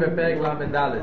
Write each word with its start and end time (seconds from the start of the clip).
בפרק 0.00 0.38
ל"ד. 0.38 0.98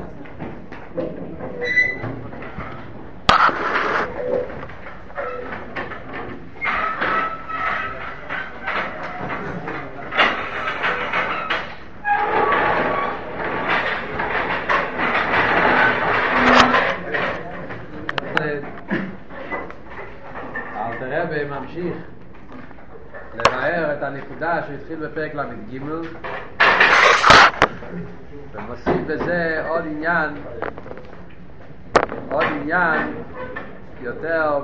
ממשיך 21.74 21.96
לבאר 23.34 23.92
את 23.98 24.02
הנקודה 24.02 24.60
שהתחיל 24.66 25.06
בפרק 25.06 25.34
ל"ג 25.34 25.78
ומוסיף 28.52 29.06
בזה 29.06 29.64
עוד 29.68 29.84
עניין 29.86 30.30
עוד 32.30 32.44
עניין 32.44 33.14
יותר 34.00 34.58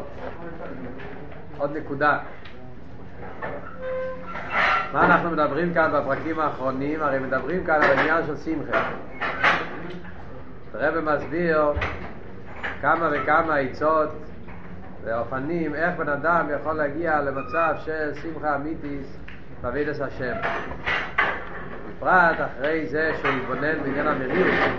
עוד 1.71 1.79
נקודה. 1.79 2.19
מה 4.93 5.07
אנחנו 5.07 5.31
מדברים 5.31 5.75
כאן 5.75 5.91
בפרקים 5.95 6.41
האחרונים? 6.41 7.03
הרי 7.03 7.19
מדברים 7.19 7.65
כאן 7.65 7.83
על 7.83 7.99
עניין 7.99 8.27
של 8.27 8.37
שמחה. 8.37 8.91
הרב 10.75 11.01
מסביר 11.01 11.73
כמה 12.81 13.11
וכמה 13.13 13.57
עצות 13.57 14.09
ואופנים 15.05 15.75
איך 15.75 15.97
בן 15.97 16.09
אדם 16.09 16.47
יכול 16.61 16.73
להגיע 16.73 17.21
למצב 17.21 17.75
של 17.85 18.15
שמחה 18.15 18.55
אמיתיס 18.55 19.19
בעבידת 19.63 20.01
השם. 20.01 20.35
בפרט 21.97 22.37
אחרי 22.41 22.87
זה 22.87 23.13
שהוא 23.21 23.31
יתבונן 23.31 23.83
בעניין 23.83 24.07
המרירות. 24.07 24.71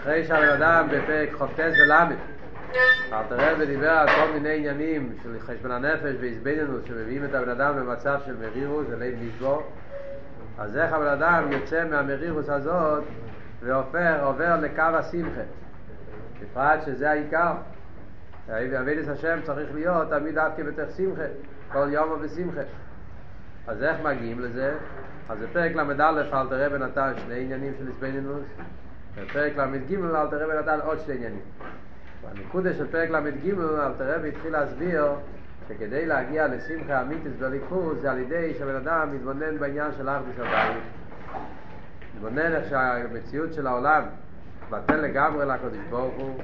אחרי 0.00 0.24
שהבן 0.24 0.48
אדם 0.48 0.86
בפרק 0.90 1.32
חופטס 1.32 1.72
ולמד 1.84 2.16
אלתר 3.12 3.52
רבי 3.52 3.66
דיבר 3.66 3.90
על 3.90 4.08
כל 4.08 4.32
מיני 4.32 4.56
עניינים 4.56 5.12
של 5.22 5.40
חשבון 5.40 5.70
הנפש 5.70 6.14
והזבנינוס 6.20 6.84
שמביאים 6.84 7.24
את 7.24 7.34
הבן 7.34 7.48
אדם 7.48 7.78
למצב 7.78 8.18
של 8.26 8.36
מרירות 8.36 8.86
ולב 8.88 9.14
נשבור 9.20 9.62
אז 10.58 10.76
איך 10.76 10.92
הבן 10.92 11.06
אדם 11.06 11.52
יוצא 11.52 11.84
מהמרירות 11.90 12.48
הזאת 12.48 13.04
ועובר 13.60 14.20
עובר 14.22 14.56
לקו 14.60 14.82
השמחה? 14.82 15.40
בפרט 16.42 16.82
שזה 16.86 17.10
העיקר. 17.10 17.52
ועבידת 18.46 19.08
השם 19.08 19.38
צריך 19.42 19.74
להיות 19.74 20.10
תמיד 20.10 20.34
דווקא 20.34 20.62
בתוך 20.62 20.96
שמחה 20.96 21.22
כל 21.72 21.86
יום 21.90 22.10
ובשמחה 22.10 22.60
אז 23.66 23.82
איך 23.82 24.00
מגיעים 24.00 24.40
לזה? 24.40 24.74
אז 25.28 25.38
בפרק 25.38 25.74
ל"א 25.74 26.10
אלתר 26.10 26.66
רבי 26.66 26.78
נתן 26.78 27.12
שני 27.16 27.40
עניינים 27.40 27.72
של 27.78 27.88
הסבנינוס 27.88 28.44
בפרק 29.16 29.56
ל"ג 29.56 29.94
אלתר 29.94 30.44
רבי 30.44 30.58
נתן 30.58 30.78
עוד 30.84 30.98
שני 31.00 31.14
עניינים 31.14 31.42
בנקודה 32.32 32.74
של 32.74 32.86
פרק 32.86 33.10
ל"ג 33.10 33.58
אלתר 33.58 34.16
רבי 34.16 34.28
התחיל 34.28 34.52
להסביר 34.52 35.06
שכדי 35.68 36.06
להגיע 36.06 36.46
לשמחה 36.46 37.02
אמיתית 37.02 37.38
בליכוז 37.38 38.00
זה 38.00 38.10
על 38.10 38.18
ידי 38.18 38.54
שהבן 38.58 38.74
אדם 38.74 39.08
מתבונן 39.14 39.58
בעניין 39.58 39.92
של 39.98 40.08
אחדוס 40.08 40.38
הבית 40.38 40.82
מתבונן 42.14 42.52
איך 42.52 42.68
שהמציאות 42.68 43.52
של 43.52 43.66
העולם 43.66 44.02
בטל 44.70 44.96
לגמרי 44.96 45.46
לקדוש 45.46 45.84
ברוך 45.90 46.14
הוא 46.14 46.38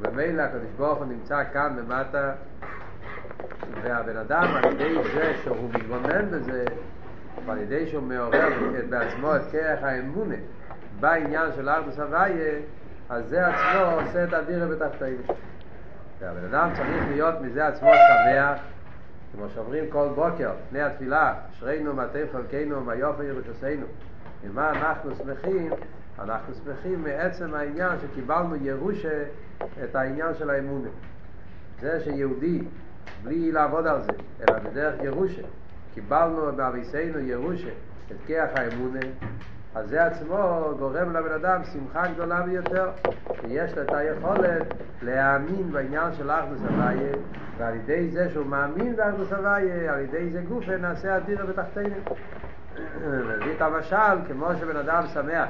וממילא 0.00 0.42
הקדוש 0.42 0.70
ברוך 0.76 0.98
הוא 0.98 1.06
נמצא 1.06 1.42
כאן 1.52 1.76
למטה 1.78 2.32
והבן 3.82 4.16
אדם 4.16 4.54
על 4.54 4.72
ידי 4.72 4.94
זה 5.14 5.34
שהוא 5.42 5.70
מתבונן 5.74 6.30
בזה 6.30 6.64
ועל 7.46 7.58
ידי 7.58 7.86
שהוא 7.86 8.02
מעורר 8.02 8.48
בעצמו 8.90 9.36
את 9.36 9.42
כרך 9.52 9.82
האמונה 9.82 10.34
בעניין 11.00 11.50
של 11.56 11.68
ארדוס 11.68 11.98
הוויה 11.98 12.60
אז 13.08 13.28
זה 13.28 13.46
עצמו 13.46 14.00
עושה 14.00 14.24
את 14.24 14.32
הדירה 14.32 14.66
בתחתינו 14.66 15.22
והבן 16.20 16.44
אדם 16.44 16.70
צריך 16.76 17.04
להיות 17.08 17.34
מזה 17.40 17.66
עצמו 17.66 17.90
שמח 17.90 18.58
כמו 19.34 19.44
שאומרים 19.54 19.84
כל 19.90 20.08
בוקר 20.14 20.52
לפני 20.66 20.82
התפילה 20.82 21.34
אשרינו 21.52 21.94
מטה 21.94 22.18
חלקנו 22.32 22.86
ויופי 22.86 23.24
ירושסנו 23.24 23.86
ממה 24.44 24.70
אנחנו 24.70 25.10
שמחים? 25.16 25.72
אנחנו 26.18 26.54
שמחים 26.54 27.02
מעצם 27.02 27.54
העניין 27.54 27.98
שקיבלנו 28.02 28.56
ירושה 28.56 29.24
את 29.84 29.94
העניין 29.94 30.34
של 30.34 30.50
האמונה. 30.50 30.88
זה 31.80 32.00
שיהודי 32.04 32.62
בלי 33.24 33.52
לעבוד 33.52 33.86
על 33.86 34.02
זה, 34.02 34.12
אלא 34.40 34.58
בדרך 34.58 34.94
ירושה. 35.02 35.42
קיבלנו 35.94 36.52
באביסנו 36.56 37.18
ירושה 37.18 37.70
את 38.10 38.16
כיח 38.26 38.48
האמונה 38.54 39.00
אז 39.74 39.88
זה 39.88 40.04
עצמו 40.04 40.70
גורם 40.78 41.16
לבן 41.16 41.32
אדם 41.32 41.60
שמחה 41.72 42.08
גדולה 42.08 42.42
ביותר 42.42 42.90
שיש 43.40 43.76
לו 43.76 43.82
את 43.82 43.92
היכולת 43.92 44.74
להאמין 45.02 45.72
בעניין 45.72 46.14
של 46.14 46.30
אחדוס 46.30 46.60
הוויה 46.60 47.12
ועל 47.58 47.74
ידי 47.74 48.10
זה 48.10 48.30
שהוא 48.30 48.46
מאמין 48.46 48.96
באחדוס 48.96 49.32
הוויה 49.32 49.94
על 49.94 50.00
ידי 50.00 50.30
זה 50.30 50.42
גופה 50.42 50.76
נעשה 50.76 51.16
אדירה 51.16 51.46
בתחתינו. 51.46 51.96
מביא 53.00 53.52
את 53.56 53.62
המשל 53.62 54.26
כמו 54.28 54.46
שבן 54.60 54.76
אדם 54.76 55.06
שמח 55.06 55.48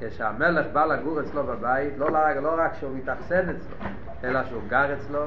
כשהמלך 0.00 0.66
בא 0.72 0.84
לגור 0.84 1.20
אצלו 1.20 1.44
בבית, 1.44 1.92
לא, 1.98 2.10
לא 2.42 2.54
רק 2.58 2.74
שהוא 2.80 2.96
מתאכסן 2.96 3.48
אצלו, 3.50 3.76
אלא 4.24 4.44
שהוא 4.44 4.62
גר 4.68 4.94
אצלו, 4.94 5.20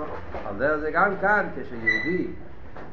דרך 0.58 0.78
זה 0.78 0.92
גם 0.92 1.12
כאן, 1.22 1.48
כשיהודי 1.56 2.28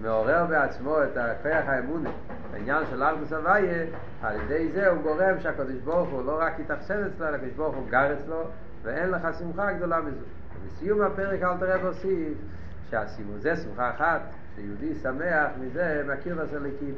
מעורר 0.01 0.47
בעצמו 0.47 1.03
את 1.03 1.17
הכוח 1.17 1.69
האמונה, 1.69 2.11
העניין 2.53 2.85
של 2.91 3.03
ארדוס 3.03 3.33
הוויה, 3.33 3.85
על 4.23 4.37
ידי 4.41 4.73
זה 4.73 4.89
הוא 4.89 5.03
גורם 5.03 5.41
שהקדוש 5.41 5.81
ברוך 5.85 6.09
הוא 6.09 6.25
לא 6.25 6.39
רק 6.41 6.59
יתאכסן 6.59 7.05
אצלו, 7.07 7.29
אלא 7.29 7.37
הקדוש 7.37 7.53
ברוך 7.53 7.77
הוא 7.77 7.89
גר 7.89 8.13
אצלו, 8.13 8.43
ואין 8.83 9.11
לך 9.11 9.29
שמחה 9.39 9.73
גדולה 9.73 10.01
מזו. 10.01 10.25
בסיום 10.67 11.03
הפרק 11.03 11.43
אל 11.43 11.57
תראה 11.59 11.77
להוסיף 11.77 12.39
שהסימון 12.91 13.41
זה 13.41 13.57
שמחה 13.57 13.91
אחת, 13.91 14.21
שיהודי 14.55 14.95
שמח 14.95 15.51
מזה, 15.61 16.03
מכיר 16.09 16.43
לסליקים. 16.43 16.95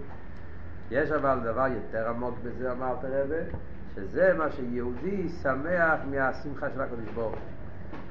יש 0.91 1.11
אבל 1.11 1.38
דבר 1.44 1.66
יותר 1.66 2.09
עמוק 2.09 2.34
בזה, 2.44 2.72
אמר 2.72 2.94
תרבה, 3.00 3.56
שזה 3.94 4.34
מה 4.38 4.50
שיהודי 4.50 5.28
שמח 5.43 5.99
מהשמחה 6.11 6.71
של 6.75 6.81
הקדוש 6.81 7.09
ברוך 7.15 7.32
הוא. 7.32 7.41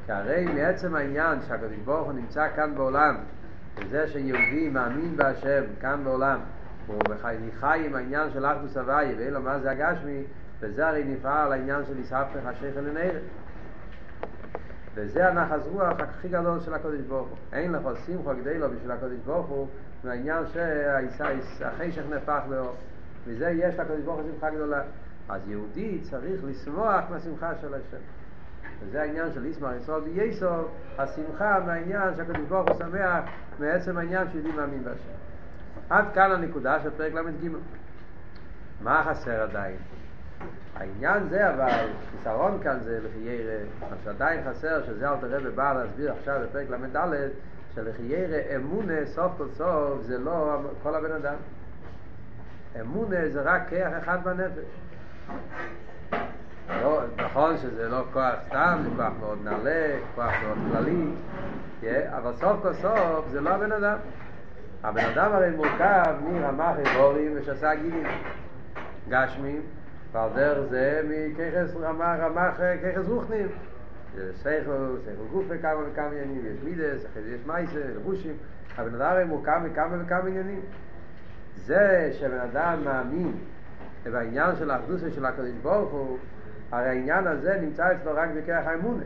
כי 0.06 0.12
הרי 0.12 0.46
מעצם 0.46 0.96
העניין 0.96 1.42
שהקדוש 1.48 1.78
ברוך 1.86 2.06
הוא 2.06 2.14
נמצא 2.14 2.48
כאן 2.56 2.76
בעולם, 2.76 3.16
וזה 3.78 4.08
שיהודי 4.08 4.70
מאמין 4.70 5.18
בהשם 5.18 5.64
כאן 5.82 6.02
בעולם, 6.04 6.40
הוא 6.88 7.00
חי 7.60 7.84
עם 7.86 7.96
העניין 7.96 8.30
של 8.34 8.46
אחדוס 8.46 8.78
הוויה, 8.78 9.16
ואין 9.18 9.34
לו 9.34 9.42
מה 9.42 9.60
זה 9.60 9.72
הגשמי, 9.72 10.24
וזה 10.60 10.88
הרי 10.88 11.04
נפעל 11.04 11.52
העניין 11.52 11.86
של 11.88 12.00
יסהפך 12.00 12.40
השכל 12.46 12.80
לנערת. 12.80 13.22
וזה 14.96 15.30
הנחס 15.30 15.68
רוח 15.72 16.00
הכי 16.00 16.30
גדול 16.30 16.60
של 16.60 16.74
הקדוש 16.74 17.02
ברוך 17.02 17.28
הוא. 17.28 17.38
אין 17.54 17.72
לך 17.72 17.82
שמחה 18.06 18.36
כדי 18.36 18.60
לו 18.60 18.70
בשביל 18.70 18.92
הקדוש 18.92 19.20
ברוך 19.26 19.48
הוא, 19.48 19.68
מהעניין 20.04 20.44
שהחשך 21.58 22.04
נהפך 22.10 22.42
לאור. 22.50 22.76
וזה 23.26 23.50
יש 23.50 23.76
לקדוש 23.76 24.00
ברוך 24.06 24.20
הוא 24.20 24.30
שמחה 24.34 24.50
גדולה. 24.50 24.82
אז 25.30 25.42
יהודי 25.48 26.00
צריך 26.02 26.42
לשמוח 26.44 27.04
מהשמחה 27.10 27.52
של 27.62 27.74
השם. 27.74 27.98
וזה 28.88 29.02
העניין 29.02 29.34
של 29.34 29.46
איסמר 29.46 29.74
ישראל 29.82 30.02
בייסור, 30.02 30.68
השמחה 30.98 31.60
מהעניין 31.66 32.16
שהקדוש 32.18 32.48
ברוך 32.50 32.70
הוא 32.70 32.78
שמח 32.80 33.24
מעצם 33.60 33.98
העניין 33.98 34.28
שיהודי 34.32 34.52
מאמין 34.52 34.84
בהשם. 34.84 35.14
עד 35.90 36.06
כאן 36.14 36.32
הנקודה 36.32 36.78
של 36.84 36.90
פרק 36.90 37.14
ל"ג. 37.14 37.50
מה 38.82 39.04
חסר 39.10 39.42
עדיין? 39.42 39.76
העניין 40.76 41.28
זה 41.30 41.50
אבל, 41.50 41.88
חיסרון 42.12 42.60
כאן 42.64 42.80
זה 42.84 43.00
לכי 43.04 43.20
ירא, 43.20 43.64
מה 43.80 43.96
שעדיין 44.04 44.42
חסר, 44.50 44.84
שזה 44.86 45.10
אל 45.10 45.16
תראה 45.22 45.40
ובא 45.44 45.74
להסביר 45.74 46.14
עכשיו 46.14 46.42
בפרק 46.44 46.70
ל"ד, 46.70 47.30
שלכי 47.76 48.04
ירא 48.04 48.56
אמונה 48.56 49.06
סוף 49.06 49.32
כל 49.38 49.48
סוף 49.58 50.02
זה 50.02 50.18
לא 50.18 50.62
כל 50.84 50.96
הבן 50.96 51.12
אדם. 51.12 51.36
אמונה 52.82 53.30
זה 53.30 53.42
רק 53.42 53.70
כיח 53.70 53.92
אחד 54.04 54.24
בנפש. 54.24 54.66
לא, 56.70 57.02
נכון 57.18 57.58
שזה 57.58 57.90
לא 57.90 58.04
כוח 58.14 58.34
סתם, 58.48 58.80
זה 58.84 58.90
כוח 58.96 59.14
מאוד 59.20 59.38
נעלה, 59.44 59.96
כוח 60.16 60.32
מאוד 60.44 60.58
כללי, 60.72 61.06
אבל 62.08 62.34
סוף 62.34 62.62
כל 62.62 62.74
סוף 62.74 63.30
זה 63.32 63.42
לא 63.42 63.50
הבן 63.50 63.72
אדם. 63.72 63.98
הבן 64.84 65.06
אדם 65.06 65.32
הרי 65.32 65.50
מורכב 65.50 66.14
מרמ"ח 66.24 66.76
איבורים 66.80 67.32
ושסה 67.36 67.76
גילים, 67.76 68.08
גשמים, 69.10 69.62
ועל 70.12 70.30
דרך 70.36 70.70
זה 70.70 71.02
מככס 71.10 71.76
רמ"ח, 71.76 72.20
רמ"ח 72.20 72.60
ככס 72.84 73.08
רוחנים. 73.08 73.48
סייכו, 74.36 74.72
סייכו 75.06 75.24
גופה 75.32 75.58
כמה 75.58 75.80
וכמה 75.92 76.06
עניינים, 76.06 76.42
יש 76.46 76.64
מידס, 76.64 77.06
אחרי 77.06 77.24
זה 77.24 77.36
יש 77.36 77.42
מייסה, 77.48 77.80
לבושים, 77.96 78.34
הבן 78.78 78.96
אדם 78.96 79.12
הרי 79.12 79.24
מורכב 79.24 79.60
מכמה 79.64 79.98
וכמה 80.06 80.28
עניינים. 80.28 80.62
זה 81.56 82.12
שבן 82.20 82.40
אדם 82.40 82.84
מאמין 82.86 83.32
ובעניין 84.04 84.56
של 84.60 84.72
האחדוס 84.72 85.02
של 85.16 85.26
הקדוש 85.26 85.52
ברוך 85.62 85.92
הוא, 85.92 86.18
הרי 86.74 86.90
העניין 86.90 87.28
הזה 87.28 87.58
נמצא 87.62 87.92
אצלו 87.92 88.12
רק 88.16 88.30
בכרך 88.36 88.68
האמונה. 88.68 89.04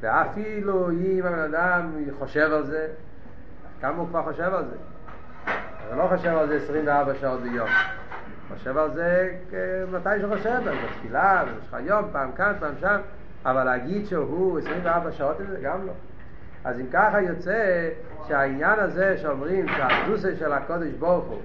ואפילו 0.00 0.90
אם 0.90 1.20
הבן 1.24 1.38
אדם 1.38 1.92
חושב 2.18 2.52
על 2.52 2.66
זה, 2.66 2.88
כמה 3.80 3.96
הוא 3.96 4.08
כבר 4.08 4.22
חושב 4.22 4.54
על 4.54 4.64
זה? 4.64 4.76
הוא 5.90 5.98
לא 6.02 6.16
חושב 6.16 6.36
על 6.36 6.48
זה 6.48 6.56
24 6.56 7.14
שעות 7.14 7.40
ביום. 7.40 7.68
חושב 8.48 8.76
על 8.76 8.94
זה 8.94 9.34
מתי 9.92 10.20
שחושב, 10.20 10.60
בתפילה, 10.84 11.44
במשך 11.44 11.74
היום, 11.74 12.04
פעם 12.12 12.32
כאן, 12.32 12.52
פעם 12.60 12.74
שם, 12.80 12.96
אבל 13.44 13.64
להגיד 13.64 14.06
שהוא 14.06 14.58
24 14.58 15.12
שעות 15.12 15.36
זה 15.50 15.58
גם 15.62 15.86
לא. 15.86 15.92
אז 16.64 16.80
אם 16.80 16.86
ככה 16.92 17.20
יוצא 17.20 17.88
שהעניין 18.28 18.78
הזה 18.78 19.18
שאומרים 19.18 19.68
שהאחדוסה 19.68 20.36
של 20.38 20.52
הקודש 20.52 20.92
ברוך 20.98 21.24
הוא 21.24 21.40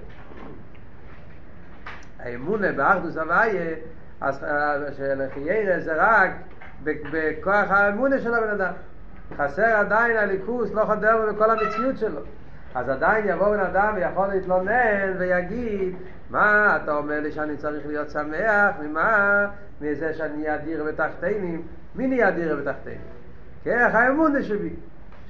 האמונה 2.18 2.72
באחדוס 2.72 3.16
הוויה 3.16 3.74
אז 4.20 4.44
שלחיירה 4.96 5.80
זה 5.80 5.92
רק 5.96 6.30
בכוח 6.84 7.70
האמונה 7.70 8.18
של 8.18 8.34
הבן 8.34 8.48
אדם. 8.48 8.72
חסר 9.36 9.62
עדיין 9.62 10.16
הליכוס 10.16 10.70
לא 10.72 10.84
חודר 10.84 11.32
בכל 11.32 11.50
המציאות 11.50 11.98
שלו. 11.98 12.20
אז 12.74 12.88
עדיין 12.88 13.28
יבוא 13.28 13.56
בן 13.56 13.60
אדם 13.60 13.92
ויכול 13.96 14.26
להתלונן 14.26 15.16
ויגיד 15.18 15.94
מה 16.30 16.78
אתה 16.82 16.92
אומר 16.96 17.20
לי 17.20 17.32
שאני 17.32 17.56
צריך 17.56 17.86
להיות 17.86 18.10
שמח? 18.10 18.74
ממה? 18.82 19.46
מזה 19.80 20.14
שאני 20.14 20.54
אדיר 20.54 20.84
בתחתינים? 20.84 21.62
מי 21.94 22.06
נהיה 22.06 22.28
אדיר 22.28 22.56
בתחתינים? 22.56 23.00
כרך 23.64 23.94
האמונה 23.94 24.42
שבי. 24.42 24.70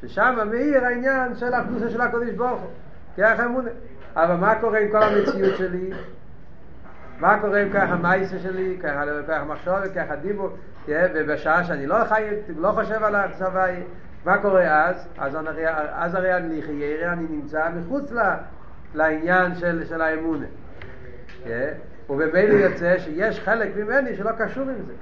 ששם 0.01 0.39
מאיר 0.51 0.85
העניין 0.85 1.35
של 1.37 1.55
הקדושה 1.55 1.91
של 1.91 2.01
הקודש 2.01 2.35
ברוך 2.35 2.61
הוא. 2.61 2.71
כרך 3.17 3.41
האמונה. 3.41 3.71
אבל 4.17 4.35
מה 4.35 4.55
קורה 4.61 4.79
עם 4.79 4.89
כל 4.91 5.03
המציאות 5.03 5.57
שלי? 5.57 5.91
מה 7.21 7.39
קורה 7.41 7.63
עם 7.63 7.71
ככה 7.73 7.93
המייסה 7.93 8.39
שלי, 8.39 8.79
ככה, 8.83 9.45
מחשוב, 9.45 9.75
ככה 9.95 10.17
דיבור, 10.17 10.49
ובשעה 10.89 11.65
שאני 11.65 11.87
לא 11.87 12.05
חי, 12.05 12.23
לא 12.57 12.73
חושב 12.73 13.03
על 13.03 13.15
הצבא, 13.15 13.67
מה 14.25 14.39
קורה 14.39 14.87
אז? 14.87 15.09
אז, 15.19 15.37
אני, 15.37 15.63
אז 15.93 16.15
הרי 16.15 16.37
אני 16.37 16.63
חיירה, 16.63 17.13
אני 17.13 17.27
נמצא 17.31 17.69
מחוץ 17.77 18.13
לה, 18.13 18.37
לעניין 18.95 19.55
של, 19.55 19.85
של 19.85 20.03
האמונה. 20.03 20.47
ובמילא 22.11 22.55
יוצא 22.55 22.99
שיש 22.99 23.41
חלק 23.41 23.77
ממני 23.77 24.17
שלא 24.17 24.31
קשור 24.39 24.63
עם 24.63 24.83
זה. 24.87 24.93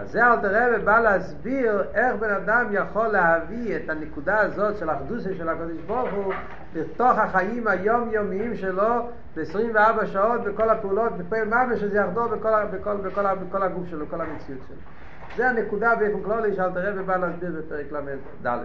אז 0.00 0.10
זה 0.10 0.26
אלתר 0.26 0.74
רבי 0.74 0.84
בא 0.84 1.00
להסביר 1.00 1.82
איך 1.94 2.16
בן 2.20 2.30
אדם 2.30 2.66
יכול 2.70 3.06
להביא 3.06 3.76
את 3.76 3.90
הנקודה 3.90 4.38
הזאת 4.38 4.76
של 4.76 4.90
האחדוסה 4.90 5.34
של 5.38 5.48
הקדוש 5.48 5.82
ברוך 5.86 6.12
הוא 6.12 6.34
לתוך 6.74 7.18
החיים 7.18 7.68
היומיומיים 7.68 8.56
שלו 8.56 9.08
ב-24 9.36 10.06
שעות 10.06 10.40
בכל 10.40 10.70
הפעולות, 10.70 11.12
בפעיל 11.18 11.44
מוות 11.44 11.78
שזה 11.78 11.98
יחדור 11.98 12.26
בכל, 12.26 12.50
בכל, 12.72 12.96
בכל, 12.96 13.34
בכל 13.34 13.62
הגוף 13.62 13.88
שלו, 13.90 14.06
בכל 14.06 14.20
המציאות 14.20 14.60
שלו. 14.68 14.76
זה 15.36 15.48
הנקודה 15.48 15.94
באופן 15.96 16.22
כללי 16.22 16.56
שאלתר 16.56 16.92
רבי 16.92 17.02
בא 17.02 17.16
להסביר 17.16 17.50
בפרק 17.58 17.92
ל"ד. 17.92 18.58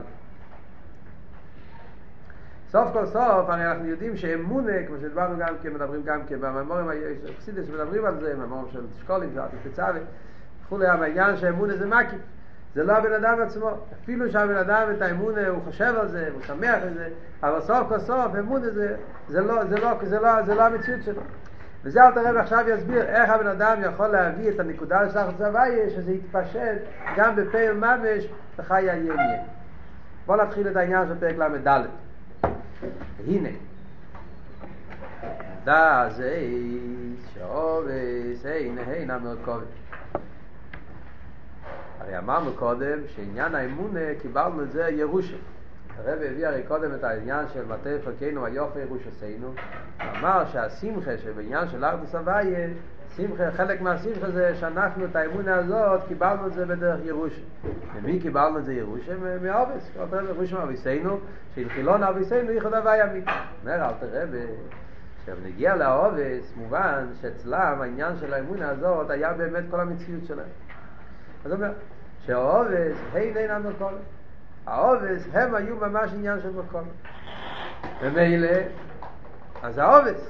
סוף 2.69 2.87
כל 2.93 3.05
סוף, 3.05 3.49
הרי 3.49 3.65
אנחנו 3.65 3.85
יודעים 3.85 4.17
שאמונה, 4.17 4.71
כמו 4.87 4.97
שדיברנו 4.97 5.37
גם 5.37 5.55
כן, 5.63 5.73
מדברים 5.73 6.03
גם 6.03 6.19
כן, 6.27 6.39
בממורים 6.39 6.85
החסידס 7.29 7.69
מדברים 7.69 8.05
על 8.05 8.19
זה, 8.19 8.35
בממורים 8.35 8.65
של 8.71 8.81
שקולים, 9.01 9.29
של 9.33 9.39
ארטיפצאבי, 9.39 9.99
וכולי, 10.65 10.93
אבל 10.93 11.03
העניין 11.03 11.37
שהאמונה 11.37 11.77
זה 11.77 11.85
מקיף. 11.85 12.19
זה 12.75 12.83
לא 12.83 12.93
הבן 12.93 13.13
אדם 13.13 13.41
עצמו. 13.41 13.69
אפילו 14.03 14.31
שהבן 14.31 14.55
אדם 14.55 14.87
את 14.97 15.01
האמונה, 15.01 15.47
הוא 15.47 15.61
חושב 15.65 15.95
על 15.99 16.07
זה, 16.07 16.29
הוא 16.33 16.41
שמח 16.41 16.75
על 16.81 16.93
זה, 16.93 17.07
אבל 17.43 17.61
סוף 17.61 17.87
כל 17.87 17.99
סוף 17.99 18.35
אמונה 18.39 18.69
זה, 18.69 18.95
זה, 19.27 19.41
לא, 19.41 19.65
זה, 19.65 19.79
לא, 19.79 19.93
זה, 20.03 20.19
לא, 20.19 20.43
זה 20.45 20.55
לא 20.55 20.63
המציאות 20.63 21.03
שלו. 21.03 21.21
וזה 21.83 22.03
אל 22.03 22.11
תראה 22.11 22.39
עכשיו 22.39 22.69
יסביר 22.69 23.01
איך 23.01 23.29
הבן 23.29 23.47
אדם 23.47 23.77
יכול 23.81 24.07
להביא 24.07 24.49
את 24.49 24.59
הנקודה 24.59 25.09
של 25.09 25.17
הצוויה, 25.17 25.89
שזה 25.89 26.11
יתפשט 26.11 26.81
גם 27.17 27.35
בפעיל 27.35 27.73
ממש 27.73 28.27
בחיי 28.57 28.91
הימין. 28.91 29.39
בואו 30.25 30.43
נתחיל 30.43 30.67
את 30.67 30.75
העניין 30.75 31.07
של 31.07 31.15
פרק 31.19 31.37
ל"ד. 31.37 31.85
הנה, 33.27 33.49
da 35.65 36.09
ze 36.17 36.31
shove 37.33 38.37
sei 38.41 38.69
nei 38.69 39.05
na 39.05 39.17
mokov 39.17 39.63
הרי 42.05 42.17
אמרנו 42.17 42.51
קודם 42.53 42.99
שעניין 43.07 43.55
האמונה 43.55 43.99
קיבלנו 44.21 44.63
את 44.63 44.71
זה 44.71 44.89
ירושה. 44.89 45.35
הרב 45.97 46.19
הביא 46.21 46.47
הרי 46.47 46.63
קודם 46.67 46.95
את 46.95 47.03
העניין 47.03 47.45
של 47.53 47.65
מטה 47.65 47.89
פרקנו 48.03 48.45
היופי 48.45 48.79
ירושסנו 48.79 49.53
אמר 50.17 50.45
שהשמחה 50.45 51.17
שבעניין 51.17 51.67
של 51.67 51.85
ארדוס 51.85 52.15
הוויה 52.15 52.67
שמחה, 53.15 53.51
חלק 53.51 53.81
מהשמחה 53.81 54.31
זה 54.31 54.55
שאנחנו 54.55 55.05
את 55.05 55.15
האמונה 55.15 55.55
הזאת 55.55 56.01
קיבלנו 56.07 56.47
את 56.47 56.53
זה 56.53 56.65
בדרך 56.65 56.99
ירושה. 57.05 57.41
ומי 57.95 58.19
קיבלנו 58.19 58.57
את 58.57 58.65
זה 58.65 58.73
ירושה? 58.73 59.13
מאובס 59.41 59.91
ירושה 60.29 60.55
מאביסנו 60.55 61.19
שעם 61.55 61.69
חילון 61.69 62.03
אביסנו 62.03 62.51
ייחוד 62.51 62.73
הוויה 62.73 63.05
מי 63.05 63.21
אומר 63.63 63.85
אל 63.85 63.93
תראה 63.99 64.23
עכשיו 65.19 65.35
נגיע 65.45 65.75
לאובס 65.75 66.53
מובן 66.55 67.05
שאצלם 67.21 67.77
העניין 67.81 68.17
של 68.19 68.33
האמונה 68.33 68.69
הזאת 68.69 69.09
היה 69.09 69.33
באמת 69.33 69.63
כל 69.71 69.79
המציאות 69.79 70.25
שלהם. 70.25 70.47
אז 71.45 71.51
הוא 71.51 71.59
אומר 71.59 71.71
שהאובס 72.25 72.97
אין 73.15 73.37
אין 73.37 73.51
המקום 73.51 73.93
האובס 74.67 75.27
הם 75.33 75.55
היו 75.55 75.75
ממש 75.75 76.11
עניין 76.13 76.39
של 76.41 76.49
מקום. 76.49 76.83
ומילא 78.01 78.57
אז 79.63 79.77
האובס 79.77 80.29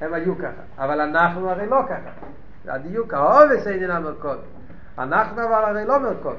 הם 0.00 0.14
היו 0.14 0.38
ככה. 0.38 0.62
אבל 0.78 1.00
אנחנו 1.00 1.50
הרי 1.50 1.66
לא 1.66 1.80
ככה. 1.88 2.10
הדיוק 2.68 3.14
האובס 3.14 3.66
אין 3.66 3.82
אין 3.82 3.90
המקום 3.90 4.36
אנחנו 4.98 5.44
אבל 5.44 5.64
הרי 5.64 5.84
לא 5.84 6.00
מקום 6.00 6.36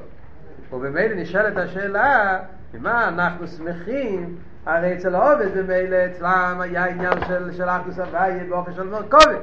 ובמילא 0.71 1.15
נשאלת 1.15 1.57
השאלה 1.57 2.39
במה 2.73 3.07
אנחנו 3.07 3.47
שמחים? 3.47 4.35
הרי 4.65 4.93
אצל 4.97 5.15
העובד 5.15 5.57
במילא 5.57 5.97
אצלם 6.05 6.57
היה 6.61 6.85
עניין 6.85 7.25
של, 7.27 7.51
של 7.51 7.69
אחדוס 7.69 7.99
הוויה 7.99 8.43
באופן 8.49 8.73
של 8.73 8.83
מרכובת 8.83 9.41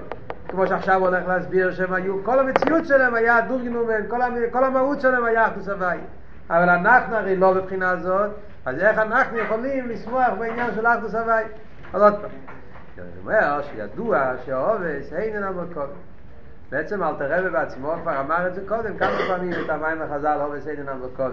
כמו 0.53 0.67
שעכשיו 0.67 1.01
הולך 1.01 1.27
להסביר 1.29 1.73
שהם 1.73 1.93
היו, 1.93 2.25
כל 2.25 2.39
המציאות 2.39 2.87
שלהם 2.87 3.15
היה 3.15 3.41
דורגנומן, 3.41 4.09
כל, 4.09 4.21
כל 4.53 4.65
המהות 4.65 5.01
שלהם 5.01 5.25
היה 5.25 5.47
אחדוס 5.47 5.69
הוואי. 5.69 5.99
אבל 6.51 6.69
אנחנו 6.69 7.17
הרי 7.17 7.37
לא 7.37 7.53
בבחינה 7.53 7.91
הזאת, 7.91 8.31
אז 8.67 8.79
איך 8.79 8.99
אנחנו 8.99 9.39
יכולים 9.39 9.89
לשמוח 9.89 10.29
בעניין 10.39 10.75
של 10.75 10.87
אחדוס 10.87 11.15
הוואי? 11.15 11.45
אז 11.93 12.03
עוד 12.03 12.15
פעם. 12.15 12.31
אני 12.99 13.07
אומר 13.21 13.63
שידוע 13.63 14.33
שהעובס 14.45 15.13
אין 15.13 15.43
המקום. 15.43 15.87
בעצם 16.71 17.03
אל 17.03 17.15
תראה 17.19 17.51
בעצמו 17.51 17.95
כבר 18.03 18.21
אמר 18.21 18.47
את 18.47 18.55
זה 18.55 18.61
קודם 18.69 18.99
כמה 18.99 19.17
פעמים 19.29 19.53
את 19.65 19.71
המים 19.71 20.03
החז"ל 20.03 20.39
עובס 20.41 20.69
אין 20.69 20.89
המקום. 20.89 21.33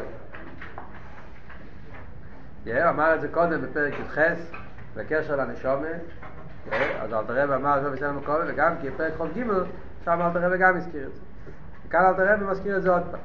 אמר 2.67 3.15
את 3.15 3.21
זה 3.21 3.27
קודם 3.27 3.61
בפרק 3.61 3.93
י"ח 3.93 4.17
בקשר 4.95 5.35
לנשומה 5.35 5.87
אז 7.01 7.13
אל 7.13 7.23
תראה 7.27 7.55
אמר 7.55 7.69
עכשיו 7.69 7.91
בסדר 7.91 8.11
מקום 8.11 8.35
וגם 8.47 8.73
כי 8.81 8.87
פרק 8.97 9.13
חוב 9.17 9.27
ג' 9.37 9.43
שם 10.05 10.19
אל 10.21 10.33
תראה 10.33 10.57
גם 10.57 10.77
הזכיר 10.77 11.07
את 11.07 11.13
זה. 11.13 11.21
וכאן 11.87 12.05
אל 12.05 12.13
תראה 12.13 12.35
ומזכיר 12.39 12.77
את 12.77 12.81
זה 12.81 12.89
עוד 12.89 13.03
פעם. 13.11 13.19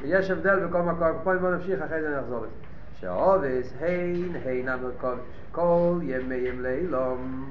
ויש 0.00 0.30
הבדל 0.30 0.66
בכל 0.66 0.82
מקום 0.82 1.08
פה 1.24 1.36
בוא 1.36 1.50
נמשיך 1.50 1.82
אחרי 1.82 2.02
זה 2.02 2.18
נחזור 2.20 2.38
לזה. 2.38 2.72
שעובס 3.02 3.72
הין 3.80 4.36
הין 4.44 4.68
המקום 4.68 5.18
כל 5.52 5.98
ימי 6.02 6.34
ים 6.34 6.62
לילום 6.62 7.46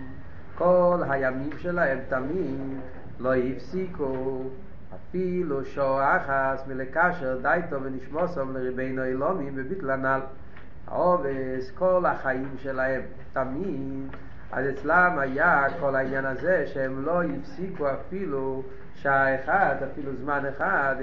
כל 0.55 1.01
הימים 1.09 1.57
שלהם 1.57 1.99
תמיד 2.09 2.79
לא 3.19 3.35
הפסיקו 3.35 4.43
אפילו 4.95 5.65
שוע 5.65 6.17
אחס 6.17 6.67
מלקשר 6.67 7.37
דייטו 7.41 7.83
ונשמוסום 7.83 8.53
לריבינו 8.53 9.03
אילומים 9.03 9.53
וביטל 9.55 9.89
הנ"ל 9.89 10.19
העובס 10.87 11.71
כל 11.75 12.05
החיים 12.05 12.55
שלהם 12.57 13.01
תמיד 13.33 14.15
אז 14.51 14.65
אצלם 14.69 15.19
היה 15.19 15.65
כל 15.79 15.95
העניין 15.95 16.25
הזה 16.25 16.67
שהם 16.67 17.05
לא 17.05 17.23
הפסיקו 17.23 17.87
אפילו 17.91 18.63
שעה 18.95 19.35
אחת, 19.35 19.77
אפילו 19.91 20.15
זמן 20.15 20.43
אחד, 20.45 20.95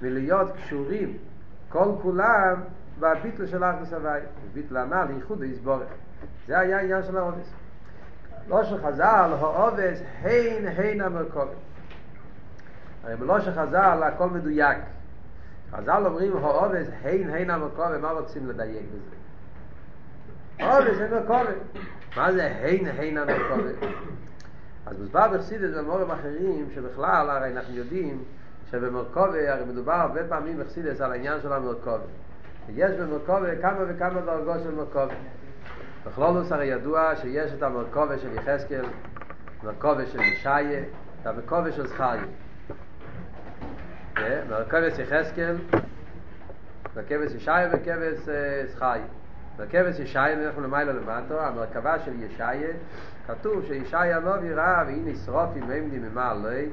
ולהיות 0.00 0.50
קשורים 0.56 1.16
כל 1.68 1.88
כולם 2.02 2.54
בביטל 3.00 3.46
של 3.46 3.64
ארץ 3.64 3.92
הוואי, 3.92 4.20
ביטל 4.52 4.76
הנ"ל, 4.76 5.06
ייחוד 5.16 5.42
היסבורת. 5.42 5.86
זה 6.46 6.58
היה 6.58 6.78
העניין 6.78 7.02
של 7.02 7.16
העובס. 7.16 7.52
לא 8.48 8.64
שחז"ל, 8.64 9.30
העובס, 9.40 10.02
הין 10.22 10.68
הין 10.68 11.00
המרכובת. 11.00 11.56
הרי 13.04 13.16
בלא 13.16 13.40
שחז"ל 13.40 14.02
הכל 14.02 14.30
מדויק. 14.30 14.78
חז"ל 15.72 16.06
אומרים 16.06 16.36
העובס, 16.36 16.86
הין 17.02 17.30
הין 17.30 17.50
המרכובת, 17.50 18.00
מה 18.00 18.10
רוצים 18.10 18.48
לדייק 18.48 18.86
בזה? 18.92 19.16
עובס 20.64 20.96
זה 20.96 21.08
מרכובת. 21.10 21.56
מה 22.16 22.32
זה 22.32 22.46
הין 22.46 22.86
הין 22.86 23.18
המרכובת? 23.18 23.74
אז 24.86 25.00
מוסבר 25.00 25.28
בחסידס 25.28 25.76
במורים 25.76 26.10
אחרים 26.10 26.68
שבכלל 26.74 27.30
הרי 27.30 27.52
אנחנו 27.52 27.74
יודעים 27.74 28.24
שבמרכובת 28.70 29.48
הרי 29.48 29.64
מדובר 29.64 29.92
הרבה 29.92 30.20
פעמים 30.28 30.58
בחסידס 30.60 31.00
על 31.00 31.12
העניין 31.12 31.40
של 31.42 31.52
המרכובת 31.52 32.00
ויש 32.66 32.90
במרכובת 32.90 33.48
כמה 33.62 33.78
וכמה 33.88 34.20
דרגות 34.20 34.56
של 34.62 34.74
מרכובת 34.74 35.16
בכלולוס 36.06 36.52
הרי 36.52 36.66
ידוע 36.66 37.16
שיש 37.16 37.52
את 37.52 37.62
המרכובת 37.62 38.20
של 38.20 38.34
יחזקאל 38.34 38.84
מרכובת 39.64 40.08
של 40.08 40.20
ישעיה 40.20 40.80
והמרכובת 41.22 41.72
של 41.72 41.86
זכריה. 41.86 42.24
מרכובת 44.50 44.98
יחזקאל 44.98 45.56
מרכובת 46.96 47.34
ישעיה 47.36 47.68
ומרכובת 47.68 48.16
זכריה 48.68 49.04
מרכבת 49.58 49.98
ישעיה 49.98 50.36
נלך 50.36 50.58
למעלה 50.58 50.92
למטו, 50.92 51.40
המרכבה 51.40 51.98
של 51.98 52.22
ישעיה, 52.22 52.68
כתוב 53.26 53.64
שישעיה 53.66 54.16
הנובי 54.16 54.54
ראה 54.54 54.82
והנה 54.86 55.10
שרופים 55.26 55.62
ממדי 55.62 55.98
ממעלי, 55.98 56.68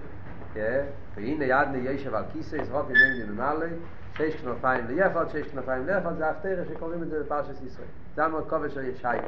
והנה 1.15 1.45
ידני 1.45 1.77
ישב 1.77 2.15
על 2.15 2.23
כיסא 2.33 2.57
שרופים 2.69 2.95
ממדי 2.95 3.31
ממעלי, 3.31 3.69
שש 4.13 4.35
כנופיים 4.35 4.85
ליפות, 4.87 5.29
שש 5.29 5.47
כנופיים 5.51 5.85
ליפות, 5.85 6.17
זה 6.17 6.29
הפטרה 6.29 6.65
שקוראים 6.73 7.03
את 7.03 7.09
זה 7.09 7.23
בפרשת 7.23 7.63
ישראל. 7.63 7.87
זה 8.15 8.25
המרכבה 8.25 8.69
של 8.69 8.85
ישעיה. 8.85 9.21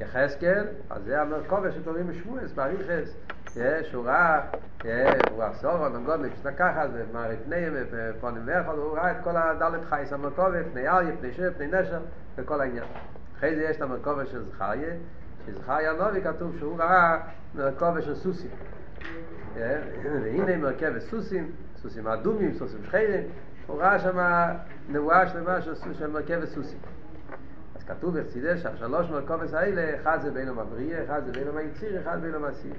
יחזקאל, 0.00 0.66
אז 0.90 1.02
זה 1.04 1.20
המרכבה 1.22 1.72
שקוראים 1.72 2.06
בשמואס, 2.06 2.52
באריכס, 2.52 3.16
שהוא 3.82 4.06
ראה, 4.06 4.40
הוא 5.30 5.44
אסור, 5.50 5.86
הנגוד 5.86 6.20
לקח 6.44 6.72
על 6.76 6.90
זה, 6.92 7.04
מערי 7.12 7.36
פניהם, 7.44 7.74
פונים 8.20 8.42
ואיכות, 8.46 8.74
הוא 8.76 8.96
ראה 8.96 9.10
את 9.10 9.16
כל 9.24 9.36
הדלת 9.36 9.84
חייס 9.88 10.12
המרכבה, 10.12 10.64
פני 10.72 10.88
אריה, 10.88 11.16
פני 11.20 11.32
שב, 11.32 11.52
פני 11.52 11.66
נשר, 11.66 12.00
וכל 12.38 12.60
העניין. 12.60 12.84
אחרי 13.38 13.56
זה 13.56 13.62
יש 13.62 13.76
את 13.76 13.82
המרכבה 13.82 14.26
של 14.26 14.44
זכריה, 14.44 14.94
שזכריה 15.46 15.92
נובי 15.92 16.22
כתוב 16.22 16.56
שהוא 16.58 16.78
ראה 16.78 17.18
מרכבה 17.54 18.02
של 18.02 18.14
סוסים. 18.14 18.50
והנה 19.54 20.56
מרכבת 20.56 21.02
סוסים, 21.02 21.50
סוסים 21.76 22.06
אדומים, 22.06 22.54
סוסים 22.54 22.78
שחיירים, 22.84 23.24
הוא 23.66 23.80
ראה 23.80 23.98
שם 23.98 24.18
נבואה 24.88 25.28
שלמה 25.28 25.58
של 25.92 26.06
מרכבת 26.06 26.48
סוסים. 26.48 26.78
אז 27.74 27.84
כתוב 27.84 28.18
בחסידס 28.18 28.62
שהשלוש 28.62 29.10
מרכובס 29.10 29.54
האלה, 29.54 29.96
אחד 30.02 30.18
זה 30.22 30.30
בין 30.30 30.48
המבריא, 30.48 30.96
אחד 31.04 31.22
זה 31.26 31.32
בין 31.32 31.56
היציר, 31.56 32.00
אחד 32.00 32.20
בין 32.20 32.34
המסיר. 32.34 32.74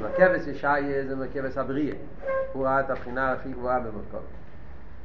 מרכבס 0.00 0.46
ישעיה 0.46 1.06
זה 1.06 1.16
מרכבס 1.16 1.58
הבריאה. 1.58 1.96
הוא 2.52 2.64
ראה 2.64 2.80
את 2.80 2.90
הבחינה 2.90 3.32
הכי 3.32 3.52
גבוהה 3.52 3.80
במרכובס. 3.80 4.43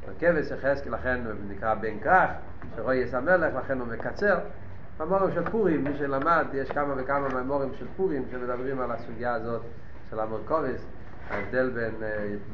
מרכבס 0.08 0.50
יחזקאל 0.50 0.94
לכן 0.94 1.20
נקרא 1.48 1.74
בן 1.74 2.00
כרך, 2.00 2.30
שרואי 2.76 3.04
המלך, 3.12 3.54
לכן 3.54 3.78
הוא 3.78 3.88
מקצר. 3.88 4.38
ממורים 5.00 5.34
של 5.34 5.50
פורים, 5.50 5.84
מי 5.84 5.98
שלמד, 5.98 6.46
יש 6.54 6.70
כמה 6.70 6.94
וכמה 6.96 7.28
ממורים 7.28 7.70
של 7.78 7.86
פורים 7.96 8.24
שמדברים 8.30 8.80
על 8.80 8.90
הסוגיה 8.90 9.34
הזאת 9.34 9.62
של 10.10 10.20
המרכובס, 10.20 10.86
ההבדל 11.30 11.70
בין 11.70 11.94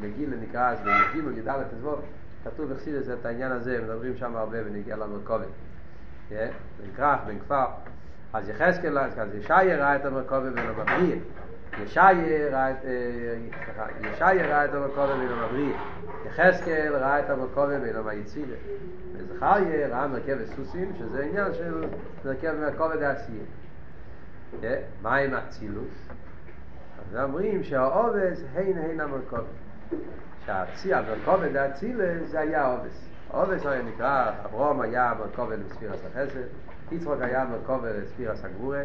מגילה 0.00 0.36
נקרא 0.36 0.70
אז 0.70 0.78
בי"ג 0.80 1.38
י"ד 1.38 1.50
תזבור, 1.70 1.98
כתוב 2.44 2.72
בחסידס 2.72 3.08
את 3.20 3.26
העניין 3.26 3.52
הזה, 3.52 3.78
מדברים 3.82 4.16
שם 4.16 4.36
הרבה 4.36 4.58
ונגיע 4.64 4.96
למרכובס. 4.96 5.46
בן 6.30 6.36
כרך, 6.96 7.20
בן 7.26 7.38
כפר. 7.38 7.66
אז 8.32 8.48
יחזקאל, 8.48 8.98
אז 8.98 9.34
ישעיה 9.34 9.76
ראה 9.76 9.96
את 9.96 10.04
המרכובס 10.04 10.52
בין 10.54 10.66
המבריא. 10.66 11.16
ישעיה 11.83 12.49
ראה 12.50 12.71
את, 12.71 12.76
ישעיה 14.00 14.47
ראה 14.47 14.64
את 14.64 14.75
המרכובס 14.75 15.16
בין 15.18 15.28
המבריא. 15.28 15.75
יחזקאל 16.26 16.97
ראה 16.97 17.21
את 17.21 17.30
המרכובס 17.30 17.80
בין 17.83 17.97
המייצירה. 17.97 18.56
וזכריה 19.12 19.88
ראה 19.88 20.06
מרכב 20.06 20.37
סוסים, 20.56 20.92
שזה 20.99 21.25
עניין 21.25 21.54
של 21.54 21.85
מרכב 22.25 22.52
מרכובס 22.61 22.97
דעשייה. 22.97 23.45
מה 25.02 25.16
עם 25.16 25.35
אצילוס? 25.35 26.09
אז 26.99 27.16
אומרים 27.23 27.62
שהעובס 27.62 28.42
הן 28.54 28.78
הן 28.78 29.00
המרכובס. 29.00 29.66
שהצי, 30.47 30.95
המרכובס 30.95 31.52
דאצילס 31.52 32.30
זה 32.30 32.40
היה 32.40 32.62
העובס. 32.62 33.09
העובס 33.30 33.66
היה 33.66 33.83
נקרא, 33.83 34.33
אברום 34.45 34.80
היה 34.80 35.12
מרכובס 35.18 35.56
לספירס 35.66 36.00
החסד, 36.06 36.40
יצחוק 36.92 37.21
היה 37.21 37.45
מרכובס 37.45 37.92
לספירס 38.02 38.45
הגבורה, 38.45 38.83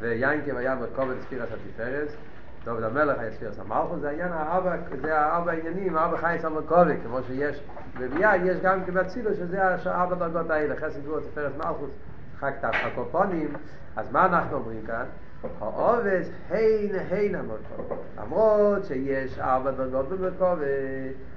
ויינקב 0.00 0.56
היה 0.56 0.74
מרכובס 0.74 1.16
לספירס 1.18 1.48
התפארס, 1.52 2.16
דוד 2.64 2.82
המלך 2.82 3.18
היה 3.18 3.30
ספירס 3.30 3.58
המלכות, 3.58 4.00
זה 4.00 4.08
העניין 4.08 4.32
הארבע, 4.32 4.76
זה 5.02 5.18
הארבע 5.18 5.52
עניינים, 5.52 5.96
הארבע 5.96 6.16
חייס 6.16 6.44
המרכובס, 6.44 6.96
כמו 7.04 7.18
שיש 7.22 7.62
בביאה, 7.98 8.36
יש 8.36 8.60
גם 8.62 8.84
כבצילו, 8.84 9.34
שזה 9.34 9.62
הארבע 9.84 10.14
דרגות 10.14 10.50
האלה, 10.50 10.76
חסד 10.76 11.02
גבורה, 11.04 11.20
תפארס 11.20 11.52
מלכות, 11.56 11.90
חג 12.38 12.52
תחת 12.60 12.74
הקופונים, 12.92 13.52
אז 13.96 14.12
מה 14.12 14.26
אנחנו 14.26 14.56
אומרים 14.56 14.82
כאן? 14.86 15.04
העובס 15.60 16.30
הן 16.50 16.94
הן 17.10 17.34
המרכובת. 17.34 17.98
למרות 18.18 18.84
שיש 18.84 19.38
ארבע 19.38 19.70
דרגות 19.70 20.08
במרכובת, 20.08 20.66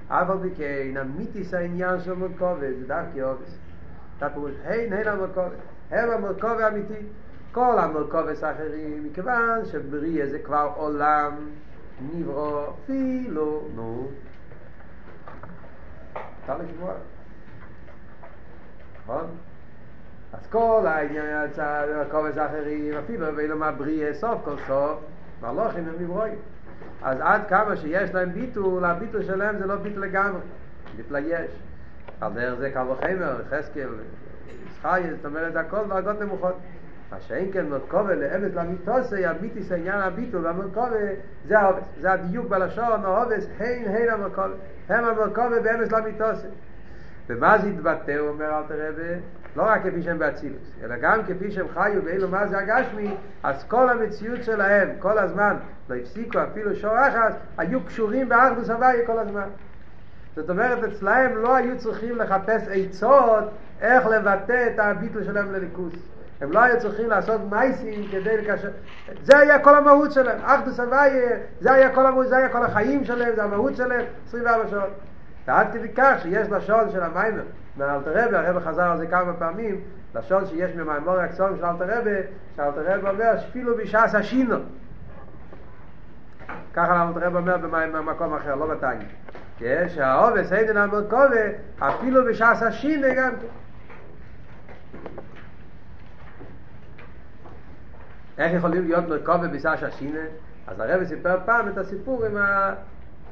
אף 0.08 0.30
על 0.30 0.38
פי 0.42 0.50
כן 0.56 0.96
המיתיס 0.96 1.54
העניין 1.54 2.00
של 2.00 2.14
מרכובת 2.14 2.60
זה 2.60 2.86
דווקא 2.86 3.20
עובס. 3.20 3.58
אתה 4.18 4.28
פירוש 4.28 4.52
הן 4.64 4.92
הן 4.92 5.08
המרכובת. 5.08 5.52
הם 5.90 6.10
המרכובת 6.10 6.60
האמיתי. 6.60 7.06
כל 7.52 7.78
המרכובת 7.78 8.42
האחרים, 8.42 9.04
מכיוון 9.04 9.64
שבריאה 9.64 10.26
זה 10.26 10.38
כבר 10.38 10.72
עולם 10.76 11.32
נברוא 12.12 12.66
אפילו, 12.84 13.68
נו. 13.74 14.08
אתה 16.44 16.56
לשמוע. 16.56 16.92
נכון? 19.02 19.24
אז 20.32 20.46
כל 20.46 20.82
העניין 20.86 21.50
הקובץ 22.00 22.36
האחרים, 22.36 22.94
אפילו 22.94 23.36
ואילו 23.36 23.58
מה 23.58 23.72
בריאה 23.72 24.14
סוף 24.14 24.40
כל 24.44 24.56
סוף, 24.66 24.98
מלוכים 25.42 25.88
הם 25.88 25.94
נברואים. 26.02 26.38
אז 27.02 27.20
עד 27.20 27.40
כמה 27.48 27.76
שיש 27.76 28.14
להם 28.14 28.32
ביטול, 28.32 28.84
הביטול 28.84 29.22
שלהם 29.22 29.58
זה 29.58 29.66
לא 29.66 29.76
ביטול 29.76 30.02
לגמרי, 30.02 30.40
ביטול 30.96 31.16
יש. 31.26 31.50
על 32.20 32.32
דרך 32.32 32.58
זה 32.58 32.70
קל 32.70 32.86
וחמר, 32.90 33.42
חזקאל, 33.50 33.88
ישחי, 34.70 35.00
זאת 35.16 35.24
אומרת, 35.24 35.56
הכל 35.56 35.84
דרגות 35.88 36.20
נמוכות. 36.20 36.54
מה 37.12 37.20
שאין 37.20 37.52
כן 37.52 37.66
מרכובה 37.66 38.14
לאמס 38.14 38.54
למיתוסי, 38.54 39.26
הביטיס 39.26 39.72
העניין 39.72 40.00
הביטול 40.00 40.46
והמרכובה, 40.46 40.96
זה 41.48 41.58
העובס. 41.58 41.82
זה 42.00 42.12
הדיוק 42.12 42.46
בלשון, 42.46 43.04
העובס, 43.04 43.46
הן 43.58 43.84
הן 43.86 44.08
המרכובה. 44.08 44.54
הם 44.88 45.04
המרכובה 45.04 45.60
באמס 45.60 45.92
למיתוסי. 45.92 46.46
ומה 47.28 47.58
זה 47.58 47.68
התבטא, 47.68 48.18
הוא 48.18 48.28
אומר 48.28 48.58
אל 48.58 48.62
תרבה, 48.68 49.14
לא 49.56 49.62
רק 49.62 49.82
כפי 49.82 50.02
שהם 50.02 50.18
באצילוס, 50.18 50.70
אלא 50.84 50.96
גם 50.96 51.20
כפי 51.26 51.50
שהם 51.50 51.66
חיו 51.74 52.02
באילו 52.02 52.28
מה 52.28 52.46
זה 52.46 52.58
הגשמי, 52.58 53.14
אז 53.42 53.64
כל 53.64 53.88
המציאות 53.88 54.44
שלהם, 54.44 54.88
כל 54.98 55.18
הזמן, 55.18 55.56
לא 55.88 55.94
הפסיקו 55.94 56.38
אפילו 56.42 56.76
שור 56.76 57.08
אחת, 57.08 57.36
היו 57.58 57.84
קשורים 57.84 58.28
באחדוס 58.28 58.70
הוויה 58.70 59.06
כל 59.06 59.18
הזמן. 59.18 59.48
זאת 60.36 60.50
אומרת, 60.50 60.84
אצלהם 60.84 61.36
לא 61.36 61.56
היו 61.56 61.78
צריכים 61.78 62.16
לחפש 62.16 62.62
עצות 62.70 63.44
איך 63.80 64.06
לבטא 64.06 64.68
את 64.74 64.78
הביטל 64.78 65.24
שלהם 65.24 65.52
לליכוס. 65.52 65.94
הם 66.40 66.52
לא 66.52 66.60
היו 66.60 66.80
צריכים 66.80 67.10
לעשות 67.10 67.40
מייסים 67.50 68.08
כדי 68.10 68.36
לקשר... 68.36 68.68
זה 69.22 69.38
היה 69.38 69.58
כל 69.58 69.74
המהות 69.74 70.12
שלהם, 70.12 70.38
אחדוס 70.44 70.80
הוויה, 70.80 71.36
זה 71.60 71.72
היה 71.72 71.94
כל 71.94 72.06
המהות, 72.06 72.28
זה 72.28 72.36
היה 72.36 72.48
כל 72.48 72.64
החיים 72.64 73.04
שלהם, 73.04 73.34
זה 73.34 73.44
המהות 73.44 73.76
שלהם, 73.76 74.04
24 74.26 74.68
שעות. 74.70 74.90
ועד 75.46 75.66
כדי 75.72 75.88
כך 75.96 76.14
שיש 76.22 76.48
לשון 76.48 76.90
של 76.92 77.02
המיימר, 77.02 77.42
מאלתר 77.76 78.10
רבי, 78.24 78.36
הרבי 78.36 78.60
חזר 78.60 78.82
על 78.82 78.98
זה 78.98 79.06
כמה 79.06 79.32
פעמים, 79.32 79.80
לשון 80.14 80.46
שיש 80.46 80.70
ממיימורי 80.74 81.22
הקצורים 81.22 81.56
של 81.56 81.64
אלתר 81.64 81.98
רבי, 81.98 82.20
שאלתר 82.56 82.82
רבי 82.86 83.08
אומר, 83.08 83.38
שפילו 83.38 83.76
בשעס 83.76 84.14
השינו. 84.14 84.56
ככה 86.74 87.08
אלתר 87.08 87.26
רבי 87.26 87.36
אומר 87.36 87.56
במקום 87.92 88.34
אחר, 88.34 88.54
לא 88.54 88.66
בתניא. 88.66 89.06
שהעובס 89.88 90.52
אין 90.52 90.76
המרכובה, 90.76 91.26
אפילו 91.78 92.24
בשעס 92.24 92.62
השינו 92.62 93.06
גם 93.16 93.30
כן. 93.30 93.46
איך 98.38 98.52
יכולים 98.52 98.84
להיות 98.84 99.08
מרכובה 99.08 99.48
בשעס 99.48 99.82
השינו? 99.82 100.20
אז 100.66 100.80
הרבי 100.80 101.06
סיפר 101.06 101.38
פעם 101.44 101.68
את 101.68 101.78
הסיפור 101.78 102.24
עם 102.24 102.36
ה... 102.36 102.74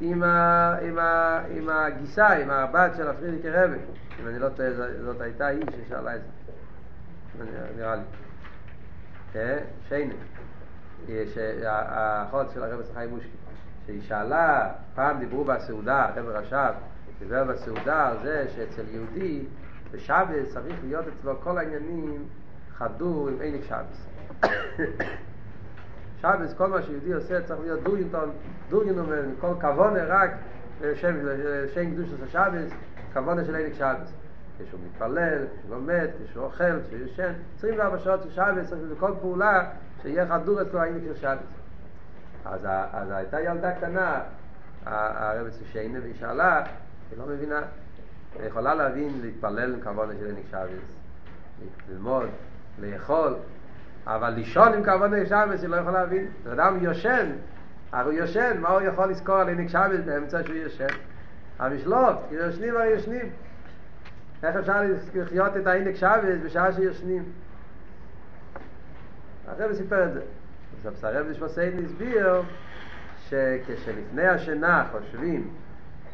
עם, 0.01 0.23
ה, 0.23 0.77
עם, 0.83 0.99
ה, 0.99 1.41
עם 1.51 1.69
הגיסה, 1.69 2.29
עם 2.29 2.51
הבת 2.51 2.93
של 2.97 3.09
הפרידיק 3.09 3.45
רבי. 3.45 3.77
אם 4.21 4.29
אני 4.29 4.39
לא 4.39 4.49
טועה, 4.49 4.69
זאת 5.05 5.21
הייתה 5.21 5.47
היא 5.47 5.63
ששאלה 5.71 6.17
את 6.17 6.21
זה. 6.21 7.45
נראה 7.77 7.97
לי. 7.97 8.03
כן? 9.33 9.59
שיינה. 9.89 10.15
האחות 11.67 12.47
של 12.55 12.63
הרבי 12.63 12.83
חיים 12.95 13.11
מושקי. 13.11 13.29
שהיא 13.87 14.03
שאלה, 14.03 14.73
פעם 14.95 15.19
דיברו 15.19 15.45
בסעודה, 15.45 16.05
הרבי 16.05 16.29
רש"ב, 16.29 16.73
דיבר 17.19 17.45
בסעודה 17.45 18.09
על 18.09 18.17
זה 18.23 18.47
שאצל 18.55 18.83
יהודי, 18.91 19.45
בשבת 19.91 20.29
צריך 20.55 20.77
להיות 20.85 21.05
אצלו 21.09 21.41
כל 21.41 21.59
העניינים 21.59 22.25
חדור 22.79 23.29
עם 23.29 23.41
עיניק 23.41 23.63
שבס. 23.65 24.07
שבס, 26.23 26.55
כל 26.57 26.67
מה 26.67 26.83
שיהודי 26.83 27.13
עושה 27.13 27.43
צריך 27.43 27.61
להיות 27.61 27.83
דורגנטון, 27.83 28.31
דורגנטון, 28.69 29.35
כל 29.41 29.53
כוונה 29.61 30.05
רק 30.05 30.31
שם, 30.95 31.17
שם 31.75 31.91
קדוש 31.91 32.09
של 32.09 32.29
שבס, 32.29 32.73
כוונה 33.13 33.45
של 33.45 33.55
עניק 33.55 33.75
שבס. 33.75 34.13
כשהוא 34.59 34.81
מתפלל, 34.87 35.45
כשהוא 35.59 35.77
לומד, 35.77 36.09
כשהוא 36.29 36.45
אוכל, 36.45 36.81
כשהוא 36.87 37.01
ישן, 37.07 37.33
24 37.59 37.99
שעות 37.99 38.23
של 38.23 38.31
שבס, 38.31 38.69
צריך 38.69 38.83
לכל 38.93 39.13
פעולה 39.21 39.71
שיהיה 40.03 40.27
חדור 40.29 40.63
אצלו 40.63 40.81
העניק 40.81 41.03
של 41.05 41.17
שבס. 41.17 41.39
אז, 42.45 42.61
אז 42.93 43.11
הייתה 43.11 43.41
ילדה 43.41 43.73
קטנה, 43.73 44.21
הרבצה 44.87 45.65
שיינה, 45.73 45.99
והיא 46.03 46.15
שאלה, 46.19 46.65
היא 47.11 47.19
לא 47.19 47.27
מבינה, 47.27 47.61
היא 48.35 48.47
יכולה 48.47 48.75
להבין, 48.75 49.21
להתפלל 49.23 49.75
עם 49.75 49.81
כוונה 49.81 50.13
של 50.21 50.31
עניק 50.31 50.47
שבס, 50.51 50.95
ללמוד, 51.91 52.29
לאכול, 52.79 53.35
אבל 54.07 54.31
לישון 54.31 54.75
עם 54.75 54.85
כוונה 54.85 55.27
שבס 55.27 55.63
היא 55.63 55.69
לא 55.69 55.77
יכולה 55.77 56.01
להבין. 56.01 56.27
אדם 56.53 56.79
יושן, 56.81 57.27
הרי 57.93 58.05
הוא 58.05 58.13
יושן, 58.13 58.57
מה 58.61 58.69
הוא 58.69 58.81
יכול 58.81 59.11
לזכור 59.11 59.35
על 59.37 59.49
עניק 59.49 59.69
שבס 59.69 60.01
באמצע 60.05 60.43
שהוא 60.43 60.57
יושן? 60.57 60.87
המשלוט, 61.59 62.17
כי 62.29 62.35
יושנים 62.35 62.77
הרי 62.77 62.87
יושנים. 62.87 63.29
איך 64.43 64.57
אפשר 64.57 64.83
לחיות 65.15 65.57
את 65.57 65.67
העינק 65.67 65.95
שבס 65.95 66.39
בשעה 66.45 66.73
שישנים? 66.73 67.25
הרב 69.47 69.73
סיפר 69.73 70.05
את 70.05 70.13
זה. 70.13 70.21
אז 70.87 71.05
הרב 71.05 71.27
נשמסיין 71.31 71.85
הסביר 71.85 72.43
שכשלפני 73.29 74.27
השינה 74.27 74.85
חושבים 74.93 75.51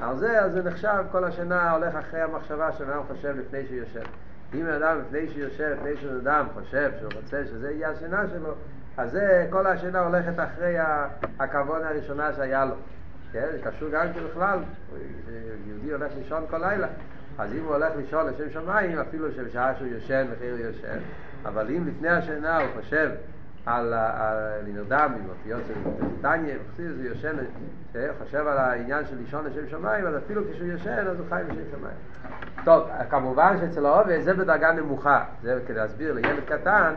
על 0.00 0.16
זה, 0.16 0.40
אז 0.40 0.52
זה 0.52 0.62
נחשב, 0.62 1.04
כל 1.10 1.24
השינה 1.24 1.70
הולך 1.70 1.94
אחרי 1.94 2.20
המחשבה 2.20 2.72
שבן 2.72 2.90
אדם 2.90 3.02
חושב 3.08 3.34
לפני 3.38 3.66
שהוא 3.66 3.76
יושב. 3.76 4.04
אם 4.54 4.66
אדם 4.66 4.98
לפני 5.00 5.28
שהוא 5.28 5.40
יושב, 5.40 5.76
לפני 5.78 5.96
שבן 5.96 6.16
אדם 6.16 6.46
חושב 6.54 6.90
שהוא 6.98 7.12
רוצה 7.14 7.44
שזה 7.44 7.70
יהיה 7.70 7.90
השינה 7.90 8.24
שלו, 8.28 8.54
אז 8.96 9.10
זה, 9.10 9.46
כל 9.50 9.66
השינה 9.66 10.00
הולכת 10.00 10.32
אחרי 10.36 10.76
הכוון 11.38 11.84
הראשונה 11.84 12.32
שהיה 12.32 12.64
לו. 12.64 12.74
כן, 13.32 13.46
זה 13.52 13.58
קשור 13.70 13.88
גם 13.88 14.06
כן 14.14 14.20
בכלל, 14.30 14.58
יהודי 15.66 15.92
הולך 15.92 16.12
לישון 16.18 16.44
כל 16.50 16.58
לילה. 16.58 16.88
אז 17.38 17.52
אם 17.52 17.64
הוא 17.64 17.74
הולך 17.74 17.92
לישון 17.96 18.26
לשם 18.26 18.50
שמיים, 18.50 18.98
אפילו 18.98 19.32
שבשעה 19.32 19.74
שהוא 19.74 19.88
יושן 19.88 20.26
וכי 20.30 20.50
הוא 20.50 20.58
יושן, 20.58 20.98
אבל 21.44 21.68
אם 21.70 21.88
לפני 21.88 22.08
השינה 22.08 22.58
הוא 22.58 22.68
חושב 22.80 23.10
על 23.66 23.94
נרדם 24.66 25.12
עם 25.18 25.28
אותיות 25.28 25.60
של 25.68 25.74
טניה, 26.22 26.56
הוא 26.76 26.86
יושן, 26.98 27.36
חושב 28.18 28.46
על 28.46 28.58
העניין 28.58 29.04
של 29.04 29.16
לישון 29.16 29.44
לשם 29.46 29.68
שמיים, 29.70 30.06
אז 30.06 30.16
אפילו 30.16 30.42
כשהוא 30.52 30.66
יושן 30.66 31.06
אז 31.10 31.18
הוא 31.18 31.26
חי 31.28 31.42
לשם 31.48 31.76
שמיים. 31.76 31.96
טוב, 32.64 32.88
כמובן 33.10 33.56
שאצל 33.60 33.86
העובד 33.86 34.20
זה 34.20 34.34
בדרגה 34.34 34.72
נמוכה, 34.72 35.24
זה 35.42 35.60
כדי 35.66 35.76
להסביר 35.76 36.12
לילד 36.12 36.44
קטן, 36.46 36.94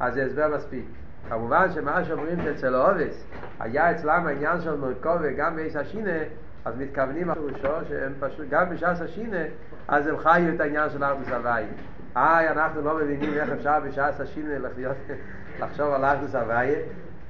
אז 0.00 0.14
זה 0.14 0.24
הסבר 0.24 0.54
מספיק. 0.56 0.84
כמובן 1.28 1.72
שמה 1.74 2.04
שאומרים 2.04 2.42
שאצל 2.42 2.74
העובס 2.74 3.24
היה 3.60 3.90
אצלם 3.90 4.26
העניין 4.26 4.60
של 4.60 4.76
מרכוב 4.76 5.16
וגם 5.22 5.56
באיס 5.56 5.76
השינה 5.76 6.18
אז 6.64 6.74
מתכוונים 6.78 7.34
פירושו 7.34 7.88
שהם 7.88 8.12
פשוט 8.20 8.46
גם 8.50 8.70
בשעת 8.70 9.00
השינה 9.00 9.42
אז 9.88 10.06
הם 10.06 10.18
חיו 10.18 10.54
את 10.54 10.60
העניין 10.60 10.90
של 10.90 11.04
ארדוס 11.04 11.28
הוואי 11.28 11.64
איי 12.16 12.48
אנחנו 12.48 12.82
לא 12.82 12.96
מבינים 12.96 13.34
איך 13.34 13.50
אפשר 13.50 13.80
בשעת 13.80 14.20
השינה 14.20 14.58
לחשוב 15.60 15.92
על 15.92 16.04
ארדוס 16.04 16.34
הוואי 16.34 16.74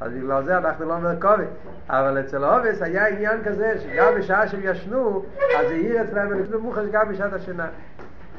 אז 0.01 0.13
בגלל 0.13 0.45
זה 0.45 0.59
אנחנו 0.59 0.85
לא 0.85 0.99
מרכובת 0.99 1.49
אבל 1.89 2.21
אצל 2.21 2.45
העובס 2.45 2.83
היה 2.83 3.07
עניין 3.07 3.45
כזה 3.45 3.75
שגם 3.81 4.13
בשעה 4.19 4.49
שהם 4.49 4.61
ישנו 4.63 5.25
אז 5.59 5.71
העיר 5.71 6.03
אצלם 6.03 6.29
ולפני 6.31 6.57
מוחש 6.57 6.85
גם 6.93 7.09
בשעת 7.09 7.33
השינה 7.33 7.69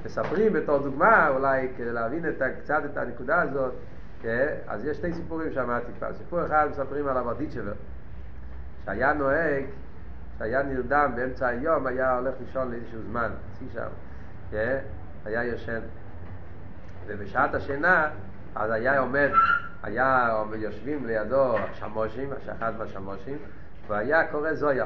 מספרים 0.05 0.53
בתור 0.53 0.77
דוגמה 0.77 1.29
אולי 1.29 1.67
כדי 1.77 1.91
להבין 1.91 2.29
את, 2.29 2.41
קצת 2.63 2.81
את 2.85 2.97
הנקודה 2.97 3.41
הזאת 3.41 3.73
כן? 4.21 4.47
אז 4.67 4.85
יש 4.85 4.97
שתי 4.97 5.13
סיפורים 5.13 5.53
שאמרתי 5.53 5.91
כבר. 5.97 6.13
סיפור 6.13 6.45
אחד 6.45 6.67
מספרים 6.71 7.07
על 7.07 7.17
הברדיצ'בר, 7.17 7.73
שהיה 8.85 9.13
נוהג, 9.13 9.65
שהיה 10.39 10.63
נרדם 10.63 11.11
באמצע 11.15 11.47
היום, 11.47 11.87
היה 11.87 12.17
הולך 12.17 12.33
לישון 12.39 12.71
לאיזשהו 12.71 13.01
זמן, 13.01 13.31
חצי 13.55 13.65
שם, 13.73 13.87
כן? 14.51 14.77
היה 15.25 15.43
יושן. 15.43 15.79
ובשעת 17.07 17.53
השינה, 17.53 18.09
אז 18.59 18.71
היה 18.71 18.99
עומד, 18.99 19.29
היה 19.83 20.29
יושבים 20.55 21.05
לידו 21.05 21.55
שמושים, 21.73 22.29
אחד 22.51 22.73
מהשמושים, 22.77 23.37
והיה 23.87 24.27
קורא 24.27 24.53
זויה. 24.53 24.85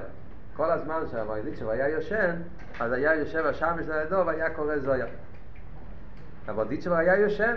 כל 0.55 0.71
הזמן 0.71 1.03
שהברדיצ'בר 1.11 1.71
היה 1.71 1.89
יושן, 1.89 2.35
אז 2.79 2.91
היה 2.91 3.15
יושב 3.15 3.45
השמש 3.45 3.85
לידו 3.87 4.23
והיה 4.25 4.49
קורא 4.49 4.77
זויה. 4.77 5.05
הברדיצ'בר 6.47 6.95
היה 6.95 7.15
יושן, 7.15 7.55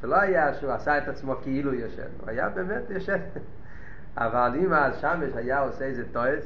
זה 0.00 0.06
לא 0.06 0.20
היה 0.20 0.54
שהוא 0.54 0.72
עשה 0.72 0.98
את 0.98 1.08
עצמו 1.08 1.36
כאילו 1.42 1.74
ישן, 1.74 2.08
הוא 2.20 2.30
היה 2.30 2.48
באמת 2.48 2.90
ישן. 2.90 3.18
אבל 4.16 4.52
אם 4.56 4.72
השמש 4.72 5.30
היה 5.34 5.60
עושה 5.60 5.84
איזה 5.84 6.04
טועס, 6.12 6.44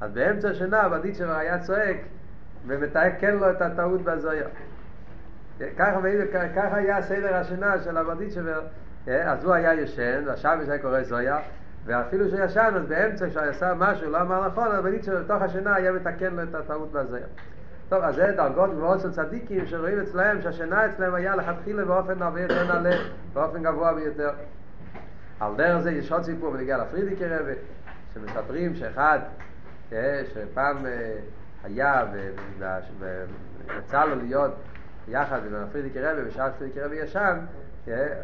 אז 0.00 0.10
באמצע 0.12 0.48
השנה 0.48 0.82
הודיצ'ר 0.84 1.32
היה 1.32 1.58
צועק 1.58 1.96
ומתקן 2.66 3.34
לו 3.36 3.50
את 3.50 3.62
הטעות 3.62 4.02
בזויה. 4.02 4.46
ככה, 5.78 6.76
היה 6.76 7.02
סדר 7.02 7.34
השינה 7.34 7.78
של 7.84 7.96
הודיצ'ר, 7.96 8.60
אז 9.06 9.44
הוא 9.44 9.54
היה 9.54 9.74
ישן, 9.74 10.22
והשמש 10.26 10.68
היה 10.68 10.78
קורא 10.78 11.02
זויה, 11.02 11.38
ואפילו 11.84 12.28
שהוא 12.28 12.40
ישן, 12.44 12.72
אז 12.76 12.86
באמצע 12.86 13.28
כשהוא 13.28 13.42
עשה 13.42 13.74
משהו, 13.74 14.10
לא 14.10 14.20
אמר 14.20 14.46
נכון, 14.46 14.76
הודיצ'ר 14.76 15.22
בתוך 15.22 15.42
השינה 15.42 15.74
היה 15.74 15.92
מתקן 15.92 16.34
לו 16.34 16.42
את 16.42 16.54
הטעות 16.54 16.92
בזויה. 16.92 17.26
טוב, 17.88 18.02
אז 18.02 18.14
זה 18.14 18.32
דרגות 18.36 18.70
מאוד 18.74 19.00
של 19.00 19.12
צדיקים 19.12 19.66
שרואים 19.66 20.00
אצלהם 20.00 20.42
שהשינה 20.42 20.86
אצלם 20.86 21.14
היה 21.14 21.36
לכתחילה 21.36 21.84
באופן 21.84 22.22
הרבה 22.22 22.40
יותר 22.40 22.64
נעלה, 22.66 22.96
באופן 23.32 23.62
גבוה 23.62 23.94
ביותר. 23.94 24.30
על 25.40 25.52
דרך 25.56 25.82
זה 25.82 25.90
יש 25.90 26.12
עוד 26.12 26.22
סיפור 26.22 26.50
בנגיע 26.50 26.78
לפרידיקי 26.78 27.26
רבי, 27.26 27.52
שמספרים 28.14 28.74
שאחד, 28.74 29.18
שפעם 30.34 30.76
היה 31.64 32.04
ויצא 33.68 34.04
לו 34.04 34.14
להיות 34.14 34.54
יחד 35.08 35.40
עם 35.46 35.54
הפרידיקי 35.54 36.00
רבי 36.00 36.22
בשעה 36.22 36.50
פרידיקי 36.50 36.80
רבי 36.80 36.96
ישן, 36.96 37.38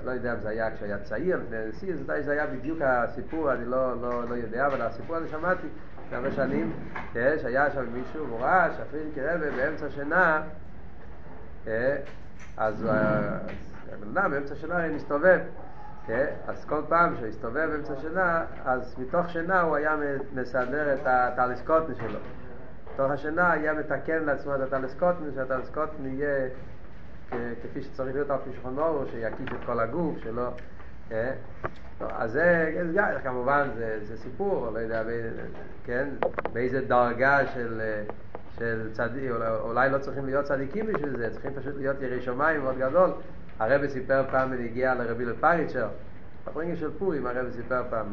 לא 0.05 0.11
יודע 0.11 0.33
אם 0.33 0.41
זה 0.41 0.49
היה 0.49 0.77
כשהיה 0.77 0.99
צעיר, 0.99 1.37
לפני 1.37 1.57
הנשיא, 1.57 1.95
זה 2.21 2.33
היה 2.33 2.47
בדיוק 2.47 2.79
הסיפור, 2.83 3.53
אני 3.53 3.65
לא, 3.65 4.01
לא, 4.03 4.29
לא 4.29 4.35
יודע, 4.35 4.67
אבל 4.67 4.83
הסיפור 4.83 5.17
הזה 5.17 5.29
שמעתי 5.29 5.67
כמה 6.11 6.31
שנים, 6.31 6.73
שהיה 7.13 7.71
שם 7.71 7.85
מישהו, 7.93 8.27
הוא 8.27 8.41
ראה 8.41 8.69
שהפרידיקי 8.77 9.21
רבי 9.21 9.51
באמצע 9.51 9.91
שינה, 9.91 10.43
אז 12.57 12.87
הבן 13.93 14.19
אדם 14.19 14.31
באמצע 14.31 14.55
שינה 14.55 14.89
מסתובב, 14.89 15.39
אז 16.47 16.65
כל 16.65 16.83
פעם 16.89 17.17
שהוא 17.17 17.27
הסתובב 17.27 17.71
באמצע 17.71 17.95
שינה, 18.01 18.45
אז 18.65 18.95
מתוך 18.99 19.31
שינה 19.31 19.61
הוא 19.61 19.77
היה 19.77 19.97
מסדר 20.35 20.95
את 20.95 21.01
הטלסקוטן 21.07 21.95
שלו. 21.95 22.19
מתוך 22.95 23.11
השינה 23.11 23.53
היה 23.53 23.75
מתקן 23.75 24.25
לעצמו 24.25 24.55
את 24.55 24.61
הטלסקוטן, 24.61 25.25
שהטלסקוטן 25.35 26.07
יהיה 26.07 26.49
כפי 27.31 27.83
שצריך 27.83 28.15
להיות 28.15 28.31
על 28.31 28.39
פי 28.45 28.51
שולחן 28.53 28.79
אור, 28.79 29.05
שיקיף 29.11 29.53
את 29.53 29.65
כל 29.67 29.81
הגוף, 29.81 30.19
שלא... 30.19 30.49
אז 32.01 32.33
זה, 32.33 32.73
כמובן, 33.23 33.69
זה, 33.75 33.99
זה 34.03 34.17
סיפור, 34.17 34.71
לא 34.71 34.79
יודע, 34.79 35.03
כן, 35.85 36.09
באיזה 36.53 36.81
דרגה 36.81 37.47
של, 37.47 37.81
של 38.59 38.89
צדיק, 38.93 39.31
אולי 39.61 39.91
לא 39.91 39.99
צריכים 39.99 40.27
להיות 40.27 40.45
צדיקים 40.45 40.87
בשביל 40.87 41.17
זה, 41.17 41.31
צריכים 41.31 41.55
פשוט 41.55 41.75
להיות 41.77 42.03
ירי 42.03 42.23
שמיים 42.23 42.61
מאוד 42.61 42.79
גדול. 42.79 43.11
הרבי 43.59 43.89
סיפר 43.89 44.23
פעם 44.31 44.49
ונגיע 44.53 44.95
לרבי 44.95 45.25
לפריצ'ר, 45.25 45.89
בפרינגל 46.47 46.77
של 46.77 46.91
פורים 46.99 47.27
הרבי 47.27 47.53
סיפר 47.53 47.83
פעם, 47.91 48.07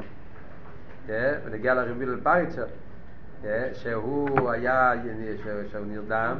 ונגיע 1.45 1.73
לרבי 1.73 2.05
לפריצ'ר, 2.05 2.65
שהוא 3.73 4.51
היה, 4.51 4.91
שהוא 5.71 5.85
נרדם, 5.87 6.37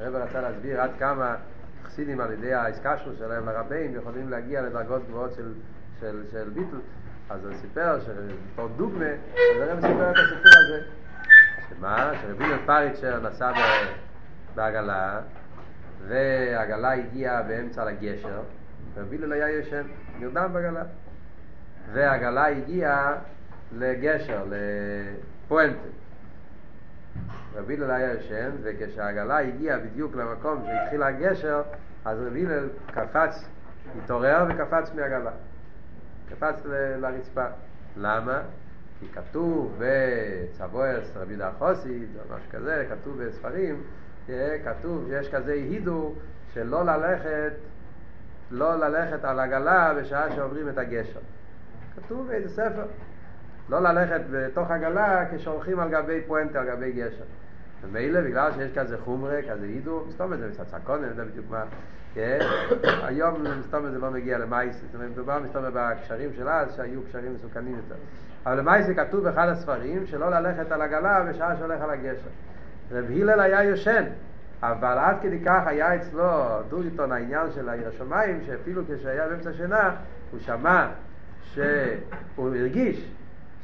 הרבי 0.00 0.18
רצה 0.18 0.40
להסביר 0.40 0.80
עד 0.80 0.90
כמה 0.98 1.36
חסידים 1.84 2.20
על 2.20 2.32
ידי 2.32 2.54
האיסקשרו 2.54 3.12
שלהם 3.18 3.46
לרבים 3.46 3.94
יכולים 3.96 4.28
להגיע 4.28 4.62
לדרגות 4.62 5.02
גבוהות 5.08 5.32
של 5.36 5.52
של, 6.00 6.22
של 6.32 6.50
ביטל, 6.50 6.76
אז 7.30 7.44
הוא 7.44 7.54
סיפר 7.54 8.00
שבתור 8.00 8.68
דוגמה, 8.76 9.06
אז 9.06 9.60
הרב 9.60 9.80
סיפר 9.80 10.10
את 10.10 10.16
הסיפור 10.16 10.52
הזה. 10.64 10.80
שמה? 11.70 12.12
שרבי 12.22 12.44
פריצ'ר 12.66 13.20
נסע 13.20 13.52
בעגלה, 14.54 15.20
והעגלה 16.08 16.92
הגיעה 16.92 17.42
באמצע 17.42 17.84
לגשר, 17.84 18.40
ורבי 18.94 19.18
לא 19.18 19.34
היה 19.34 19.58
ישן, 19.58 19.82
נרדם 20.18 20.50
בעגלה. 20.52 20.82
והעגלה 21.92 22.48
הגיעה 22.48 23.16
לגשר, 23.72 24.44
לפואנטה. 24.50 25.88
רבי 27.54 27.76
הלל 27.76 27.90
היה 27.90 28.14
ישן, 28.14 28.50
וכשהעגלה 28.62 29.38
הגיעה 29.38 29.78
בדיוק 29.78 30.16
למקום 30.16 30.64
שהתחיל 30.66 31.02
הגשר, 31.02 31.62
אז 32.04 32.18
רבי 32.20 32.46
הלל 32.46 32.68
קפץ, 32.86 33.44
התעורר 33.98 34.46
וקפץ 34.48 34.94
מהעגלה. 34.94 35.30
קפץ 36.28 36.62
לרצפה. 37.00 37.46
למה? 37.96 38.42
כי 39.00 39.06
כתוב 39.08 39.78
בצבועס 39.78 41.16
רבי 41.16 41.36
דה 41.36 41.50
חוסי, 41.58 42.06
או 42.18 42.36
משהו 42.36 42.50
כזה, 42.50 42.86
כתוב 42.90 43.22
בספרים, 43.22 43.82
כתוב 44.64 45.06
שיש 45.08 45.34
כזה 45.34 45.52
הידור 45.52 46.14
שלא 46.52 46.84
ללכת, 46.84 47.52
לא 48.50 48.74
ללכת 48.74 49.24
על 49.24 49.40
עגלה 49.40 49.94
בשעה 49.94 50.34
שעוברים 50.34 50.68
את 50.68 50.78
הגשר. 50.78 51.20
כתוב 51.96 52.26
באיזה 52.26 52.48
ספר. 52.48 52.84
לא 53.68 53.80
ללכת 53.80 54.20
בתוך 54.30 54.70
עגלה 54.70 55.24
כשהולכים 55.32 55.80
על 55.80 55.88
גבי 55.88 56.20
פואנטה, 56.26 56.60
על 56.60 56.66
גבי 56.66 56.92
גשר. 56.92 57.24
ומילא 57.82 58.20
בגלל 58.20 58.52
שיש 58.52 58.72
כזה 58.78 58.98
חומרה, 58.98 59.38
כזה 59.50 59.66
הידור, 59.66 60.04
מסתום 60.08 60.32
את 60.32 60.38
זה 60.38 60.48
מצד 60.48 60.64
סקונה, 60.66 60.98
אני 60.98 61.06
יודע 61.06 61.24
בדיוק 61.24 61.46
מה, 61.50 61.64
כן? 62.14 62.38
היום 63.08 63.44
מסתום 63.60 63.86
את 63.86 63.92
זה 63.92 63.98
לא 63.98 64.10
מגיע 64.10 64.38
למייס, 64.38 64.76
זאת 64.76 64.94
אומרת, 64.94 65.10
מדובר 65.10 65.38
מסתום 65.38 65.64
בקשרים 65.74 66.30
של 66.36 66.48
אז, 66.48 66.74
שהיו 66.76 67.00
קשרים 67.08 67.34
מסוכנים 67.34 67.76
יותר. 67.76 67.94
אבל 68.46 68.58
למייס 68.58 68.86
כתוב 68.96 69.24
באחד 69.24 69.48
הספרים, 69.48 70.06
שלא 70.06 70.30
ללכת 70.30 70.72
על 70.72 70.82
עגלה 70.82 71.24
בשעה 71.24 71.56
שהולך 71.56 71.80
על 71.80 71.90
הגשר. 71.90 72.28
רב 72.92 73.10
הלל 73.10 73.40
היה 73.40 73.62
יושן, 73.62 74.04
אבל 74.62 74.98
עד 74.98 75.16
כדי 75.22 75.40
כך 75.44 75.62
היה 75.66 75.94
אצלו 75.94 76.32
דוריטון 76.68 77.12
העניין 77.12 77.46
של 77.54 77.68
העיר 77.68 77.88
השמיים, 77.88 78.40
שאפילו 78.46 78.82
כשהיה 78.88 79.28
באמצע 79.28 79.52
שינה, 79.52 79.90
הוא 80.30 80.40
שמע 80.40 80.86
שהוא 81.44 82.56
הרגיש 82.56 83.10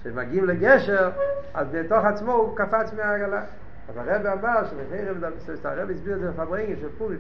שמגיעים 0.02 0.44
לגשר, 0.44 1.10
אז 1.54 1.66
בתוך 1.72 2.04
עצמו 2.04 2.32
הוא 2.32 2.56
קפץ 2.56 2.92
מהעגלה. 2.92 3.42
אז 3.88 3.96
הרב 3.96 4.26
אמר 4.26 4.64
שלפני 4.70 5.08
רב, 5.08 5.24
הרב 5.64 5.90
הסביר 5.90 6.14
את 6.14 6.20
זה 6.20 6.30
בפברנגל 6.30 6.76
של 6.80 6.88
פורים, 6.98 7.18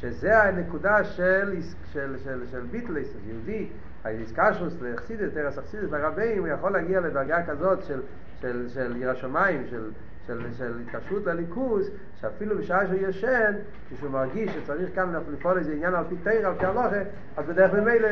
שזה 0.00 0.42
הנקודה 0.42 1.04
של, 1.04 1.56
של, 1.92 2.16
של, 2.24 2.46
של 2.50 2.60
ביטלס, 2.70 3.08
יהודי, 3.26 3.68
האיסקשוס 4.04 4.74
לחסידס, 4.80 5.34
תרס 5.34 5.58
אכסידס, 5.58 5.90
לרבים, 5.90 6.38
הוא 6.38 6.48
יכול 6.48 6.72
להגיע 6.72 7.00
לדרגה 7.00 7.46
כזאת 7.46 7.84
של, 7.84 8.00
של, 8.40 8.68
של 8.68 8.96
ירא 8.96 9.14
שמיים, 9.14 9.66
של, 9.70 9.90
של, 10.26 10.54
של 10.58 10.78
התקשרות 10.80 11.26
לליכוז, 11.26 11.90
שאפילו 12.20 12.58
בשעה 12.58 12.86
שהוא 12.86 13.08
ישן, 13.08 13.52
כשהוא 13.96 14.10
מרגיש 14.10 14.50
שצריך 14.54 14.94
כאן 14.94 15.14
לפעול 15.32 15.58
איזה 15.58 15.72
עניין 15.72 15.94
על 15.94 16.04
פי 16.08 16.14
תרא, 16.22 16.48
על 16.48 16.54
פי 16.58 16.66
הלוכה, 16.66 16.98
אז 17.36 17.46
בדרך 17.46 17.72
ממילא 17.72 18.08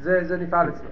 זה, 0.00 0.24
זה 0.24 0.36
נפעל 0.36 0.68
אצלו. 0.68 0.88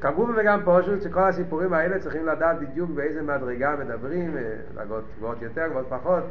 כמובן 0.00 0.32
וגם 0.36 0.60
פשוט 0.64 1.02
שכל 1.02 1.20
הסיפורים 1.20 1.72
האלה 1.72 1.98
צריכים 1.98 2.26
לדעת 2.26 2.58
בדיוק 2.58 2.90
באיזה 2.90 3.22
מדרגה 3.22 3.76
מדברים, 3.76 4.36
דרגות 4.74 5.04
גבוהות 5.16 5.42
יותר, 5.42 5.66
גבוהות 5.68 5.86
פחות. 5.88 6.24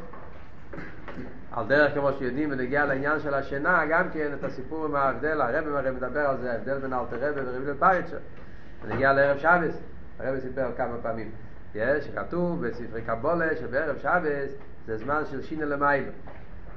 על 1.51 1.65
דרך 1.67 1.93
כמו 1.93 2.13
שיודעים 2.13 2.49
בנגיע 2.49 2.86
לעניין 2.86 3.19
של 3.19 3.34
השינה, 3.34 3.86
גם 3.89 4.10
כן 4.13 4.31
את 4.39 4.43
הסיפור 4.43 4.86
עם 4.86 4.95
ההבדל, 4.95 5.41
הרב 5.41 5.75
הרי 5.75 5.91
מדבר 5.91 6.19
על 6.19 6.38
זה, 6.38 6.51
ההבדל 6.51 6.79
בין 6.79 6.93
אלתר 6.93 7.29
רבי 7.29 7.41
ורבי 7.45 7.71
לפריצ'ר. 7.71 8.17
בנגיע 8.84 9.13
לערב 9.13 9.38
שבס, 9.38 9.79
הרב 10.19 10.39
סיפר 10.39 10.67
כמה 10.77 10.97
פעמים. 11.01 11.31
יש, 11.75 12.10
כתוב 12.15 12.67
בספרי 12.67 13.01
קבולה 13.01 13.55
שבערב 13.55 13.97
שבס 13.97 14.51
זה 14.88 14.97
זמן 14.97 15.21
של 15.31 15.41
שינה 15.41 15.65
למיילו. 15.65 16.12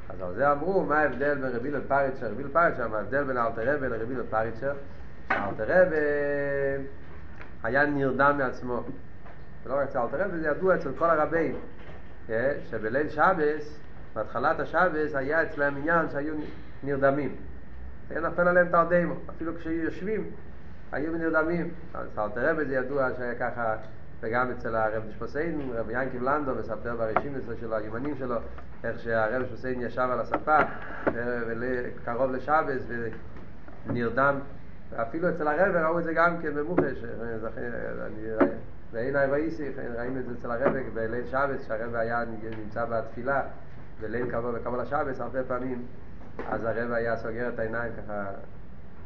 אז 0.08 0.20
על 0.20 0.34
זה 0.34 0.52
אמרו, 0.52 0.84
מה 0.84 0.98
ההבדל 0.98 1.34
בין 1.34 1.50
רבי 1.56 1.70
לפריצ'ר, 1.70 2.30
רבי 2.30 2.44
לפריצ'ר, 2.44 2.88
מה 2.88 2.96
ההבדל 2.96 3.24
בין 3.24 3.38
אלתר 3.38 3.74
רבי 3.74 3.88
לרבי 3.88 4.14
לפריצ'ר? 4.14 4.72
אלתר 5.30 5.64
רבי 5.66 5.96
היה 7.62 7.86
נרדם 7.86 8.34
מעצמו. 8.38 8.82
ולא 9.64 9.74
רק 9.74 9.88
אצל 9.88 9.98
אלתר 9.98 10.24
רבי, 10.24 10.38
זה 10.38 10.48
ידוע 10.48 10.74
אצל 10.74 10.90
כל 10.98 11.10
הרבים, 11.10 11.56
שבליל 12.70 13.08
שבס 13.08 13.78
בהתחלת 14.14 14.60
השבס 14.60 15.14
היה 15.14 15.42
אצלם 15.42 15.76
עניין 15.76 16.10
שהיו 16.10 16.34
נרדמים. 16.82 17.36
היה 18.10 18.20
נפל 18.20 18.48
עליהם 18.48 18.68
תרדמו, 18.68 19.14
אפילו 19.30 19.56
כשהיו 19.56 19.84
יושבים, 19.84 20.30
היו 20.92 21.12
נרדמים. 21.12 21.70
אז 21.94 22.06
אלתר 22.18 22.50
רבי 22.50 22.64
זה 22.64 22.74
ידוע 22.74 23.08
שהיה 23.16 23.34
ככה, 23.34 23.76
וגם 24.20 24.50
אצל 24.50 24.76
הרב 24.76 25.02
נשפוסיין, 25.08 25.60
רבי 25.74 26.02
ינקי 26.02 26.18
בלנדו 26.18 26.54
מספר 26.54 26.96
בראשים 26.96 27.34
שלו, 27.60 27.76
היומנים 27.76 28.14
שלו, 28.18 28.36
איך 28.84 28.98
שהרב 28.98 29.42
נשפוסיין 29.42 29.80
ישב 29.80 30.08
על 30.12 30.20
הספה, 30.20 30.58
קרוב 32.04 32.32
לשבס, 32.32 32.82
ונרדם. 33.86 34.38
ואפילו 34.90 35.28
אצל 35.28 35.48
הרב 35.48 35.76
ראו 35.76 35.98
את 35.98 36.04
זה 36.04 36.12
גם 36.12 36.38
כן 36.42 36.54
במוחש, 36.54 37.04
ואין 38.92 39.16
ראיסי, 39.16 39.68
ראינו 39.98 40.20
את 40.20 40.24
זה 40.24 40.32
אצל 40.38 40.50
הרב 40.50 40.76
בליל 40.94 41.26
שבס, 41.26 41.66
שהרב 41.66 41.94
היה 41.94 42.24
נמצא 42.58 42.84
בתפילה. 42.84 43.42
בליל 44.00 44.26
קבול 44.62 44.80
השבס 44.80 45.20
הרבה 45.20 45.44
פעמים, 45.44 45.82
אז 46.48 46.64
הרב 46.64 46.92
היה 46.92 47.16
סוגר 47.16 47.48
את 47.48 47.58
העיניים 47.58 47.92
ככה 47.92 48.26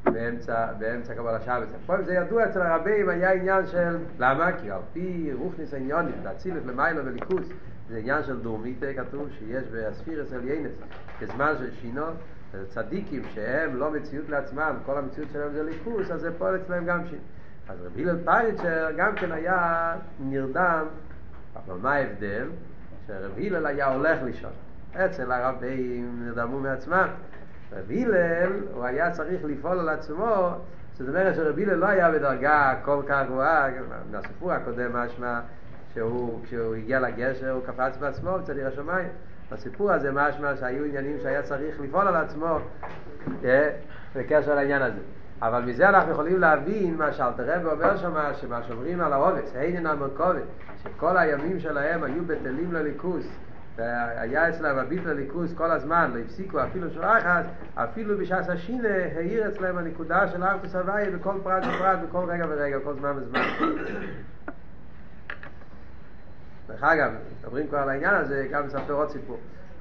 באמצע, 0.05 0.73
באמצע 0.79 1.15
קבול 1.15 1.35
השבס. 1.35 1.69
פה 1.87 2.03
זה 2.03 2.15
ידוע 2.15 2.45
אצל 2.45 2.63
הרבים 2.63 3.09
היה 3.09 3.33
עניין 3.33 3.67
של, 3.67 3.97
למה? 4.19 4.53
כי 4.53 4.71
על 4.71 4.81
פי 4.93 5.31
רוחניס 5.35 5.75
העניונים, 5.75 6.15
להציל 6.25 6.57
את 6.57 6.67
למיילו 6.67 7.07
וליכוס, 7.07 7.47
זה 7.89 7.97
עניין 7.97 8.23
של 8.23 8.41
דורמיטה, 8.41 8.87
כתוב 8.97 9.29
שיש 9.39 9.65
באספירס 9.65 10.33
עליינס, 10.33 10.73
כזמן 11.21 11.55
של 11.59 11.71
שינו, 11.81 12.07
צדיקים 12.69 13.23
שהם 13.35 13.77
לא 13.77 13.91
מציאות 13.91 14.29
לעצמם, 14.29 14.75
כל 14.87 14.99
המציאות 14.99 15.29
שלהם 15.33 15.53
זה 15.53 15.63
ליכוס, 15.63 16.11
אז 16.11 16.21
זה 16.21 16.39
פועל 16.39 16.57
אצלם 16.57 16.87
גם 16.87 17.07
שין. 17.07 17.19
אז 17.69 17.77
רבי 17.85 18.03
הלל 18.03 18.19
פריצ'ר 18.25 18.91
גם 18.97 19.15
כן 19.15 19.33
היה 19.33 19.95
נרדם, 20.21 20.87
אבל 21.57 21.77
מה 21.83 21.95
ההבדל? 21.95 22.47
שרבי 23.07 23.49
הלל 23.49 23.67
היה 23.67 23.87
הולך 23.87 24.23
לישון. 24.23 24.51
אצל 24.97 25.33
הרבים 25.33 26.25
נרדמו 26.25 26.61
מעצמם. 26.61 27.09
רבי 27.73 28.05
הלל, 28.05 28.53
הוא 28.75 28.85
היה 28.85 29.11
צריך 29.11 29.45
לפעול 29.45 29.79
על 29.79 29.89
עצמו, 29.89 30.51
זאת 30.99 31.09
אומרת 31.09 31.35
שרבי 31.35 31.65
הלל 31.65 31.75
לא 31.75 31.87
היה 31.87 32.11
בדרגה 32.11 32.75
כל 32.85 33.03
כך 33.09 33.23
גבוהה, 33.27 33.69
מהסיפור 34.11 34.53
הקודם 34.53 34.93
משמע 34.93 35.41
שהוא, 35.95 36.41
כשהוא 36.45 36.75
הגיע 36.75 37.01
לגשר 37.01 37.51
הוא 37.51 37.63
קפץ 37.67 37.97
בעצמו 37.97 38.39
בצדיר 38.39 38.69
השמיים. 38.69 39.09
בסיפור 39.53 39.93
הזה 39.93 40.13
משמע 40.13 40.57
שהיו 40.57 40.85
עניינים 40.85 41.17
שהיה 41.23 41.43
צריך 41.43 41.81
לפעול 41.81 42.09
על 42.09 42.17
עצמו 42.17 42.59
בקשר 44.17 44.55
לעניין 44.55 44.83
הזה. 44.83 45.01
אבל 45.43 45.63
מזה 45.63 45.89
אנחנו 45.89 46.13
יכולים 46.13 46.41
להבין 46.41 46.97
מה 46.97 47.13
שאלתר 47.13 47.43
רבי 47.57 47.69
אומר 47.69 47.97
שם, 47.97 48.15
שמה 48.41 48.63
שאומרים 48.63 49.01
על 49.01 49.13
העובס, 49.13 49.57
אינן 49.57 49.87
המרכובת, 49.87 50.43
שכל 50.83 51.17
הימים 51.17 51.61
שלהם 51.61 52.05
היו 52.05 52.25
בטלים 52.27 52.73
לליכוס, 52.73 53.27
והיה 53.77 54.49
אצלם 54.49 54.79
הביט 54.79 55.05
לליכוז 55.05 55.55
כל 55.55 55.71
הזמן, 55.71 56.11
לא 56.15 56.21
הפסיקו 56.21 56.63
אפילו 56.63 56.91
שעה 56.91 57.19
אחת, 57.19 57.45
אפילו 57.75 58.19
בשעת 58.19 58.49
השינה 58.49 58.89
העיר 59.17 59.49
אצלם 59.49 59.79
הנקודה 59.79 60.29
של 60.29 60.43
ארתוס 60.43 60.75
הוויה 60.75 61.11
בכל 61.11 61.35
פרט 61.43 61.63
ופרט, 61.75 61.99
בכל 62.09 62.25
רגע 62.29 62.47
ורגע, 62.49 62.79
בכל 62.79 62.95
זמן 62.95 63.13
וזמן. 63.17 63.41
דרך 66.73 66.85
אגב, 66.85 67.13
מדברים 67.41 67.69
כבר 67.69 67.79
על 67.79 67.89
העניין 67.89 68.15
הזה, 68.15 68.47
גם 68.51 68.67
מספר 68.67 68.93
עוד 68.93 69.11
סיפור, 69.11 69.39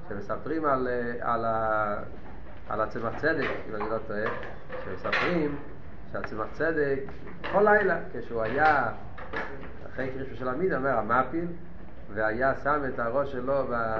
שמספרים 0.10 0.66
על, 0.66 0.88
על, 1.22 1.46
על 2.70 2.82
הצמח 2.82 3.20
צדק, 3.22 3.50
אם 3.70 3.76
אני 3.76 3.90
לא 3.90 3.98
טועה, 4.08 4.26
שמספרים 4.86 5.56
שהצמח 6.12 6.48
צדק 6.54 7.00
כל 7.52 7.62
לילה, 7.62 8.00
כשהוא 8.14 8.42
היה 8.42 8.92
אחרי 9.90 10.10
קרישו 10.12 10.36
של 10.36 10.48
עמיד, 10.48 10.74
אומר 10.74 10.98
המפיל, 10.98 11.46
והיה 12.14 12.54
שם 12.64 12.82
את 12.94 13.00
הראש 13.00 13.32
שלו 13.32 13.68
ב... 13.72 13.98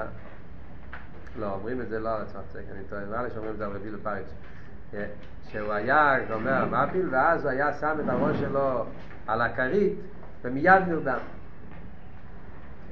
לא, 1.38 1.52
אומרים 1.52 1.80
את 1.80 1.88
זה 1.88 1.98
לא 1.98 2.16
על 2.16 2.22
הצמצק, 2.22 2.62
אני 2.72 2.84
טועה, 2.88 3.04
נראה 3.04 3.22
לי 3.22 3.30
שאומרים 3.30 3.52
את 3.52 3.58
זה 3.58 3.64
על 3.64 3.70
רבי 3.70 3.90
לפריץ. 3.90 4.26
שהוא 5.48 5.72
היה, 5.72 6.16
אומר 6.32 6.52
המפיל, 6.52 7.08
ואז 7.10 7.42
הוא 7.42 7.50
היה 7.50 7.72
שם 7.72 7.96
את 8.04 8.08
הראש 8.08 8.36
שלו 8.40 8.84
על 9.26 9.40
הכרית, 9.40 9.92
ומיד 10.42 10.82
נרדם. 10.88 11.18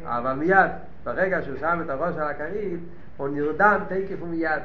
אבל 0.05 0.33
מיד, 0.33 0.71
ברגע 1.05 1.43
שהוא 1.43 1.59
שם 1.61 1.81
את 1.85 1.91
הראש 1.91 2.17
על 2.17 2.29
הכרית, 2.29 2.81
הוא 3.17 3.29
נרדם 3.29 3.81
תקף 3.89 4.23
ומיד. 4.23 4.63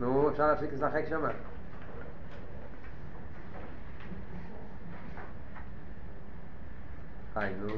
נו, 0.00 0.30
אפשר 0.30 0.46
להפסיק 0.46 0.72
לשחק 0.72 1.04
שם. 1.08 1.20
היי, 7.36 7.54
נו. 7.60 7.68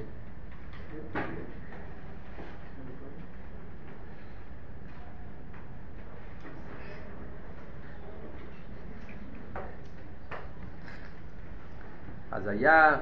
אז 12.32 12.46
היה, 12.46 12.96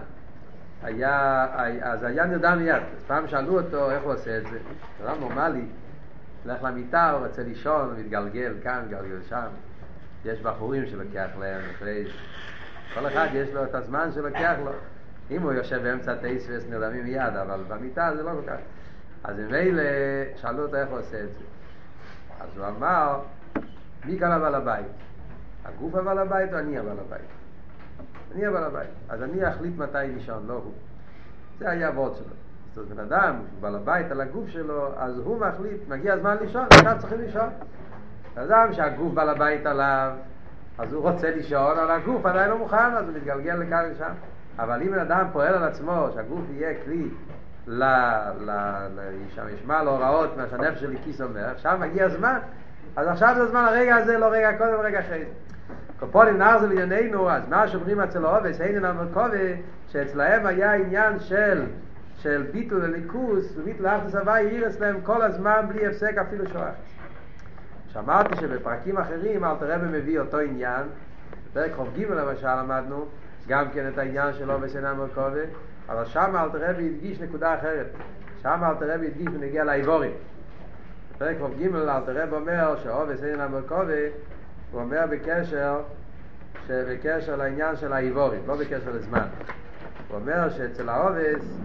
היה, 0.83 1.47
אז 1.83 2.03
היה 2.03 2.27
נרדם 2.27 2.59
מיד. 2.59 2.83
פעם 3.07 3.29
שאלו 3.29 3.61
אותו 3.61 3.91
איך 3.91 4.03
הוא 4.03 4.13
עושה 4.13 4.39
את 4.39 4.43
זה. 4.51 4.59
לא 5.05 5.19
נורמלי. 5.21 5.65
הולך 6.45 6.63
למיטה, 6.63 7.11
הוא 7.11 7.27
רוצה 7.27 7.43
לישון, 7.43 7.95
מתגלגל 7.99 8.55
כאן, 8.63 8.83
מתגלגל 8.85 9.23
שם. 9.29 9.47
יש 10.25 10.41
בחורים 10.41 10.87
שלוקח 10.87 11.29
להם 11.41 11.61
אחרי... 11.77 12.05
כל 12.95 13.07
אחד 13.07 13.29
יש 13.33 13.49
לו 13.55 13.65
את 13.65 13.75
הזמן 13.75 14.11
שלוקח 14.15 14.55
לו. 14.65 14.73
אם 15.31 15.43
הוא 15.43 15.53
יושב 15.53 15.83
באמצע 15.83 16.15
טייסווס 16.15 16.65
נרדמים 16.71 17.05
מיד, 17.05 17.37
אבל 17.43 17.61
במיטה 17.69 18.11
זה 18.17 18.23
לא 18.23 18.31
כל 18.31 18.51
כך. 18.51 18.59
אז 19.25 19.39
ממילא 19.39 19.83
שאלו 20.37 20.63
אותו 20.63 20.77
איך 20.77 20.89
הוא 20.89 20.99
עושה 20.99 21.21
את 21.21 21.29
זה. 21.29 21.45
אז 22.41 22.59
הוא 22.59 22.67
אמר, 22.67 23.21
מי 24.05 24.19
כאן 24.19 24.31
הבעל 24.31 24.55
הבית? 24.55 24.87
הגוף 25.65 25.95
הבעל 25.95 26.19
הבית 26.19 26.53
או 26.53 26.59
אני 26.59 26.79
הבעל 26.79 26.97
הבית? 27.07 27.38
אני 28.35 28.47
הבעל 28.47 28.65
הבית. 28.65 28.91
אז 29.09 29.23
אני 29.23 29.49
אחליט 29.49 29.79
מתי 29.79 29.99
לישון, 30.15 30.47
לא 30.47 30.53
הוא. 30.53 30.73
זה 31.59 31.71
היה 31.71 31.89
הוורד 31.89 32.17
שלו. 32.17 32.27
זאת 32.75 32.91
אומרת, 32.91 33.09
בן 33.09 33.15
אדם, 33.15 33.35
בעל 33.61 33.77
הבית 33.77 34.11
על 34.11 34.21
הגוף 34.21 34.49
שלו, 34.49 34.89
אז 34.99 35.19
הוא 35.19 35.41
מחליט, 35.41 35.89
מגיע 35.89 36.15
הזמן 36.15 36.37
לישון, 36.41 36.67
עכשיו 36.71 36.97
צריכים 36.99 37.21
לישון. 37.21 37.49
אדם 38.35 38.73
שהגוף 38.73 39.13
בעל 39.13 39.29
הבית 39.29 39.67
עליו, 39.67 40.13
אז 40.79 40.93
הוא 40.93 41.11
רוצה 41.11 41.31
לישון, 41.31 41.79
אבל 41.79 41.91
הגוף 41.91 42.27
עדיין 42.27 42.51
לא 42.51 42.59
מוכן, 42.59 42.95
אז 42.97 43.09
הוא 43.09 43.17
מתגלגל 43.17 43.55
לכאן 43.55 43.85
ולשם. 43.89 44.13
אבל 44.59 44.83
אם 44.83 44.91
בן 44.91 44.99
אדם 44.99 45.27
פועל 45.33 45.55
על 45.55 45.65
עצמו, 45.65 46.09
שהגוף 46.15 46.45
יהיה 46.51 46.75
כלי 46.85 47.09
ל... 47.67 47.85
ל... 48.41 48.51
ל... 48.97 49.01
ישמע 49.55 49.83
להוראות 49.83 50.37
מה 50.37 50.45
שהנפש 50.51 50.81
שלי 50.81 50.97
כיס 51.05 51.21
אומר, 51.21 51.45
עכשיו 51.45 51.79
מגיע 51.81 52.05
הזמן, 52.05 52.39
אז 52.97 53.09
עכשיו 53.09 53.35
זה 53.37 53.43
הזמן, 53.43 53.65
הרגע 53.69 53.97
הזה, 53.97 54.19
לא 54.19 54.27
רגע 54.27 54.59
קודם, 54.59 54.81
רגע 54.81 55.01
אחרי 55.01 55.25
זה. 55.25 55.48
קופולים 56.01 56.39
נער 56.39 56.61
זה 56.61 56.67
לענייננו, 56.67 57.31
אז 57.31 57.49
מה 57.49 57.69
שאומרים 57.69 58.01
אצל 58.01 58.25
העובס, 58.25 58.61
הנה 58.61 58.93
נמרקובה, 58.93 59.55
שאצלהם 59.89 60.47
היה 60.47 60.73
עניין 60.73 61.19
של, 61.21 61.63
של 62.17 62.47
ביטול 62.53 62.85
הליכוס, 62.85 63.53
וביטול 63.57 63.87
האחדוס 63.87 64.15
הוואי, 64.15 64.47
העיר 64.47 64.67
אצלהם 64.67 65.01
כל 65.03 65.23
הזמן 65.23 65.67
בלי 65.69 65.87
הפסק 65.87 66.15
אפילו 66.19 66.47
שואח. 66.47 66.75
שאמרתי 67.93 68.37
שבפרקים 68.37 68.99
אחרים 68.99 69.45
אלתר 69.45 69.73
רבי 69.73 69.99
מביא 69.99 70.21
אותו 70.21 70.39
עניין, 70.39 70.83
בפרק 71.51 71.73
ח"ג 71.73 72.03
למשל 72.03 72.55
למדנו, 72.63 73.07
גם 73.49 73.65
כן 73.75 73.89
את 73.89 73.99
העניין 73.99 74.33
של 74.33 74.51
עובס 74.51 74.77
אינה 74.77 74.95
מרכובה, 74.95 75.41
אבל 75.89 76.05
שם 76.05 76.37
אלתר 76.37 76.71
רבי 76.71 76.87
הדגיש 76.87 77.21
נקודה 77.21 77.55
אחרת. 77.55 77.87
שם 78.43 78.61
אלתר 78.65 78.95
רבי 78.95 79.07
הדגיש 79.07 79.29
ונגיע 79.35 79.65
לאיבורים. 79.65 80.13
פרק 81.19 81.37
כ"ג 81.37 81.75
אלתר 81.75 82.23
רב 82.23 82.35
אומר 82.35 82.77
שהעובס 82.83 83.25
אין 83.25 83.41
המרכובי 83.41 84.09
הוא 84.73 84.81
אומר 84.81 85.05
בקשר 85.11 85.81
בקשר 86.69 87.37
לעניין 87.37 87.77
של 87.77 87.93
האיבורים, 87.93 88.41
לא 88.47 88.57
בקשר 88.57 88.91
לזמן. 88.95 89.27
הוא 90.09 90.17
אומר 90.17 90.51
שאצל 90.51 90.89
העובס, 90.89 91.59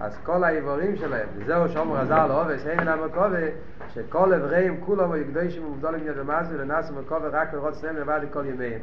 אז 0.00 0.18
כל 0.22 0.44
האיבורים 0.44 0.96
שלהם, 0.96 1.28
וזהו 1.36 1.68
שאומר 1.68 2.00
עזר 2.00 2.26
לעובס, 2.26 2.66
אין 2.66 2.80
מן 2.80 2.88
המרכובי, 2.88 3.50
שכל 3.94 4.34
אבריהם 4.34 4.76
כולם 4.80 5.12
היו 5.12 5.24
קדושים 5.24 5.64
ומובדלים 5.64 6.06
יד 6.06 6.18
ומעשי 6.18 6.52
ונעשו 6.58 6.94
מרכובי 6.94 7.28
רק 7.32 7.54
לראות 7.54 7.74
סנם 7.74 7.96
לבד 7.96 8.20
לכל 8.22 8.44
ימיהם. 8.46 8.80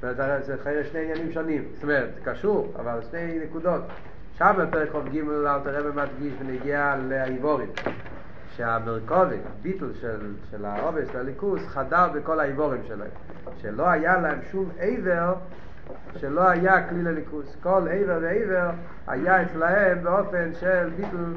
זאת 0.00 0.20
אומרת, 0.20 0.44
זה 0.44 0.56
חייר 0.62 0.82
שני 0.82 1.00
עניינים 1.00 1.32
שונים. 1.32 1.64
זאת 1.74 1.82
אומרת, 1.82 2.08
קשור, 2.24 2.72
אבל 2.76 3.00
שני 3.10 3.38
נקודות. 3.44 3.82
שם 4.38 4.54
בפרק 4.58 4.88
כ"ג 4.88 5.18
אלתר 5.18 5.86
רב 5.86 5.94
מדגיש 5.96 6.32
ונגיע 6.40 6.94
לאיבורים. 7.08 7.68
שהמרכובת, 8.56 9.38
הביטול 9.60 9.92
של, 10.00 10.32
של 10.50 10.64
העובס 10.64 11.14
לליכוס, 11.14 11.66
חדר 11.66 12.08
בכל 12.14 12.40
האיבורים 12.40 12.80
שלהם. 12.88 13.10
שלא 13.56 13.88
היה 13.88 14.20
להם 14.20 14.38
שום 14.50 14.70
עבר 14.78 15.34
שלא 16.16 16.48
היה 16.48 16.88
כלי 16.88 17.02
לליכוס. 17.02 17.56
כל 17.62 17.82
עבר 17.90 18.18
ועבר 18.22 18.70
היה 19.06 19.42
אצלהם 19.42 20.02
באופן 20.02 20.50
של 20.60 20.88
ביטול, 20.96 21.34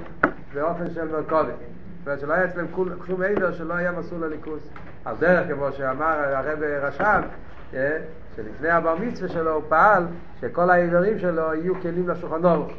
באופן 0.53 0.89
של 0.93 1.11
מרכובת. 1.11 1.53
זאת 2.03 2.07
אומרת 2.07 2.19
שלא 2.19 2.33
היה 2.33 2.45
אצלם 2.45 2.65
שום 3.07 3.21
עבר 3.21 3.51
שלא 3.51 3.73
היה 3.73 3.91
מסור 3.91 4.19
לליכוס. 4.19 4.69
על 5.05 5.15
דרך 5.19 5.47
כמו 5.47 5.71
שאמר 5.71 6.35
הרב 6.35 6.63
רשם, 6.63 7.21
אה, 7.73 7.97
שלפני 8.35 8.69
הבר 8.69 8.95
מצווה 8.95 9.29
שלו 9.29 9.51
הוא 9.51 9.63
פעל 9.69 10.03
שכל 10.41 10.69
האיברים 10.69 11.19
שלו 11.19 11.53
יהיו 11.53 11.81
כלים 11.81 12.09
לשולחן 12.09 12.45
אורך. 12.45 12.71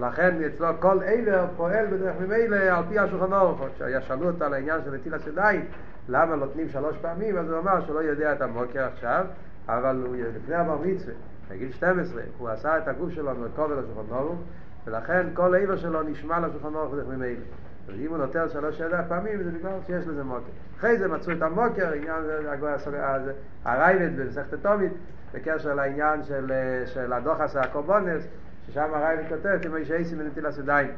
ולכן 0.00 0.44
אצלו 0.46 0.68
כל 0.78 0.98
עבר 1.04 1.46
פועל 1.56 1.86
בדרך 1.86 2.16
ממילא 2.20 2.56
על 2.56 2.84
פי 2.88 2.98
השולחן 2.98 3.32
אורך. 3.32 3.60
כששאלו 3.74 4.26
אותו 4.26 4.44
על 4.44 4.54
העניין 4.54 4.80
של 4.84 4.94
נטילת 4.94 5.26
ידיים, 5.26 5.64
למה 6.08 6.36
נותנים 6.36 6.68
שלוש 6.68 6.96
פעמים, 6.96 7.38
אז 7.38 7.50
הוא 7.50 7.58
אמר 7.58 7.86
שלא 7.86 7.98
יודע 7.98 8.32
את 8.32 8.42
המוקר 8.42 8.84
עכשיו, 8.84 9.24
אבל 9.68 10.02
הוא 10.06 10.16
לפני 10.36 10.54
הבר 10.54 10.78
מצווה, 10.84 11.14
בגיל 11.50 11.72
12, 11.72 12.22
הוא 12.38 12.48
עשה 12.48 12.78
את 12.78 12.88
הגוף 12.88 13.10
שלו 13.10 13.30
מרכוב 13.34 13.72
לשולחן 13.72 14.14
אורך, 14.14 14.38
ולכן 14.86 15.26
כל 15.34 15.54
עבר 15.54 15.76
שלו 15.76 16.02
נשמע 16.02 16.40
לשולחן 16.40 16.74
אורך 16.74 16.92
בדרך 16.92 17.06
ממילא. 17.08 17.44
ואם 17.86 18.06
הוא 18.08 18.18
נוטל 18.18 18.48
שלוש 18.48 18.78
שבע 18.78 19.02
פעמים 19.08 19.42
זה 19.42 19.50
בגלל 19.50 19.70
שיש 19.86 20.06
לזה 20.06 20.24
מוקר. 20.24 20.50
אחרי 20.78 20.98
זה 20.98 21.08
מצאו 21.08 21.32
את 21.32 21.42
המוקר, 21.42 21.92
עניין 21.92 22.22
הרייבד 23.64 24.20
במסכת 24.20 24.54
תומית, 24.62 24.92
בקשר 25.34 25.74
לעניין 25.74 26.22
של, 26.22 26.52
של 26.86 27.12
הדוחס 27.12 27.56
הקורבונס, 27.56 28.26
ששם 28.70 28.94
הרייבד 28.94 29.28
כותב 29.28 29.58
כמו 29.62 29.76
איש 29.76 29.90
אייסי 29.90 30.14
מנטילת 30.14 30.58
ידיים. 30.58 30.90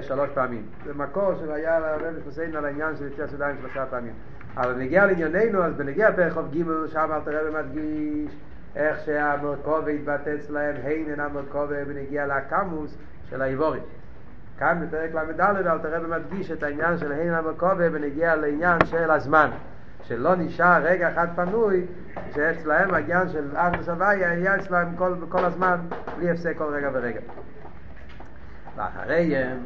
שלוש 0.00 0.30
פעמים. 0.34 0.62
זה 0.84 0.94
מקור 0.94 1.32
שהיה 1.34 1.80
לרבי 1.80 2.20
חוסיין 2.24 2.56
על 2.56 2.64
העניין 2.64 2.96
של 2.96 3.04
נטילת 3.04 3.32
ידיים 3.32 3.56
שלושה 3.60 3.86
פעמים. 3.86 4.12
אבל 4.56 4.72
בנגיע 4.72 5.06
לענייננו, 5.06 5.64
אז 5.64 5.74
בנגיע 5.74 6.12
פרק 6.12 6.32
חוב 6.32 6.54
ג' 6.54 6.86
שם 6.86 7.10
אל 7.12 7.20
תראה 7.24 7.50
ומדגיש 7.50 8.36
איך 8.76 9.00
שהמרכובה 9.00 9.90
התבטא 9.90 10.34
אצלהם, 10.34 10.74
הינן 10.84 11.20
המרכובה 11.20 11.84
בנגיע 11.84 12.26
לקמוס 12.26 12.96
של 13.30 13.42
האיבורים. 13.42 13.82
כאן 14.58 14.86
בפרק 14.86 15.14
ל"ד 15.14 15.40
אל 15.40 15.78
תראה 15.78 15.98
ומדגיש 16.04 16.50
את 16.50 16.62
העניין 16.62 16.98
של 16.98 17.12
הינן 17.12 17.34
המרכובה 17.34 17.90
בנגיע 17.90 18.36
לעניין 18.36 18.78
של 18.84 19.10
הזמן. 19.10 19.50
שלא 20.08 20.34
נשאר 20.36 20.82
רגע 20.82 21.12
אחד 21.12 21.26
פנוי, 21.36 21.84
שאצלהם 22.34 22.94
העניין 22.94 23.28
של 23.28 23.56
ארנוס 23.56 23.88
הוויה 23.88 24.30
היה 24.30 24.56
אצלהם 24.56 24.96
כל, 24.96 25.14
כל 25.28 25.44
הזמן, 25.44 25.80
בלי 26.16 26.30
הפסק 26.30 26.54
כל 26.58 26.74
רגע 26.74 26.90
ורגע. 26.92 27.20
ואחריהם 28.76 29.58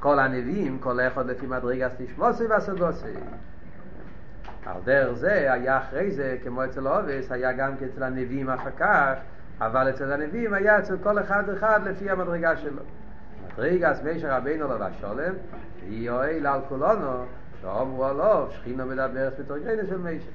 כל 0.00 0.18
הנביאים, 0.18 0.78
כל 0.78 1.00
אחד 1.00 1.26
לפי 1.26 1.46
מדרגת 1.46 1.90
תשמוסי 1.98 2.46
והסגוסי. 2.46 3.14
על 4.66 4.76
דרך 4.84 5.12
זה 5.18 5.52
היה 5.52 5.78
אחרי 5.78 6.10
זה, 6.10 6.36
כמו 6.44 6.64
אצל 6.64 6.88
אובס, 6.88 7.32
היה 7.32 7.52
גם 7.52 7.76
כן 7.76 7.86
אצל 7.86 8.02
הנביאים 8.02 8.50
אחר 8.50 8.70
כך, 8.78 9.14
אבל 9.60 9.90
אצל 9.90 10.12
הנביאים 10.12 10.54
היה 10.54 10.78
אצל 10.78 10.96
כל 11.02 11.18
אחד 11.18 11.50
אחד 11.50 11.80
לפי 11.84 12.10
המדרגה 12.10 12.56
שלו. 12.56 12.82
מדרגת 13.52 14.02
מישר 14.04 14.30
רבינו 14.30 14.68
לו 14.68 14.80
והשולם, 14.80 15.34
היא 15.88 16.10
אוהל 16.10 16.46
על 16.46 16.60
כולנו, 16.68 17.24
שאומרו 17.64 18.04
עליו, 18.04 18.46
שכינו 18.50 18.86
מדברת 18.86 19.40
בתרגלנו 19.40 19.88
של 19.88 19.98
מישר. 19.98 20.30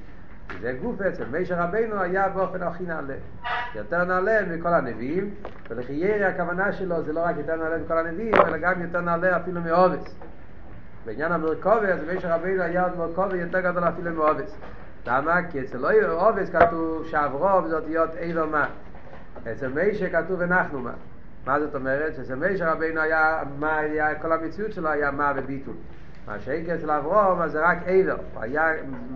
זה 0.61 0.77
גוף 0.81 1.01
אצל 1.01 1.25
מישר 1.25 1.55
רבינו 1.55 2.01
היה 2.01 2.29
באופן 2.29 2.63
הכי 2.63 2.83
נעלה. 2.83 3.13
יותר 3.75 4.03
נעלה 4.03 4.41
מכל 4.45 4.73
הנביאים, 4.73 5.33
ולחיירי 5.69 6.25
הכוונה 6.25 6.71
שלו 6.71 7.03
זה 7.03 7.13
לא 7.13 7.19
רק 7.19 7.35
יותר 7.37 7.55
נעלה 7.55 7.77
מכל 7.77 7.97
הנביאים, 7.97 8.33
אלא 8.47 8.57
גם 8.57 8.81
יותר 8.81 9.01
נעלה 9.01 9.37
אפילו 9.37 9.61
מאובס. 9.61 10.15
בעניין 11.05 11.31
המרכובי, 11.31 11.87
אז 11.87 12.03
מישר 12.03 12.31
רבינו 12.33 12.63
היה 12.63 12.83
עוד 12.83 12.97
מרכובי 12.97 13.37
יותר 13.37 13.59
גדול 13.59 13.83
אפילו 13.83 14.13
מאובס. 14.13 14.55
למה? 15.07 15.39
כי 15.51 15.61
אצל 15.61 15.85
אובס 16.09 16.49
כתוב 16.49 17.05
שעברו 17.05 17.67
זאת 17.69 17.83
להיות 17.87 18.09
עבר 18.19 18.45
מה. 18.45 18.67
אצל 19.51 19.67
מישר 19.67 20.09
כתוב 20.09 20.41
אנחנו 20.41 20.79
מה. 20.79 20.93
מה 21.45 21.59
זאת 21.59 21.75
אומרת? 21.75 22.15
שאצל 22.15 22.35
מישר 22.35 22.69
רבינו 22.69 23.01
היה, 23.01 23.43
מה 23.59 23.77
היה, 23.77 24.19
כל 24.19 24.31
המציאות 24.31 24.71
שלו 24.71 24.89
היה 24.89 25.11
מה 25.11 25.33
וביטול. 25.35 25.75
שאין 26.39 26.69
אצל 26.75 26.91
אברום, 26.91 27.41
אז 27.41 27.51
זה 27.51 27.61
רק 27.65 27.77
עבר. 27.85 28.15
הוא 28.33 28.43
היה 28.43 28.67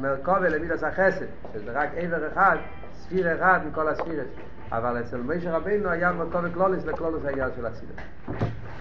מרכובה 0.01 0.49
למידס 0.49 0.83
החסד, 0.83 1.25
שזה 1.53 1.71
רק 1.71 1.89
עבר 1.95 2.27
אחד, 2.33 2.57
ספיר 2.93 3.35
אחד 3.35 3.59
מכל 3.67 3.87
הספירס. 3.87 4.27
אבל 4.71 5.01
אצל 5.01 5.17
מישר 5.17 5.51
רבינו 5.51 5.89
היה 5.89 6.11
מרכובה 6.11 6.49
קלוליס 6.49 6.85
לקלוליס 6.85 7.25
העניין 7.25 7.49
של 7.55 7.65
הספירס. 7.65 7.99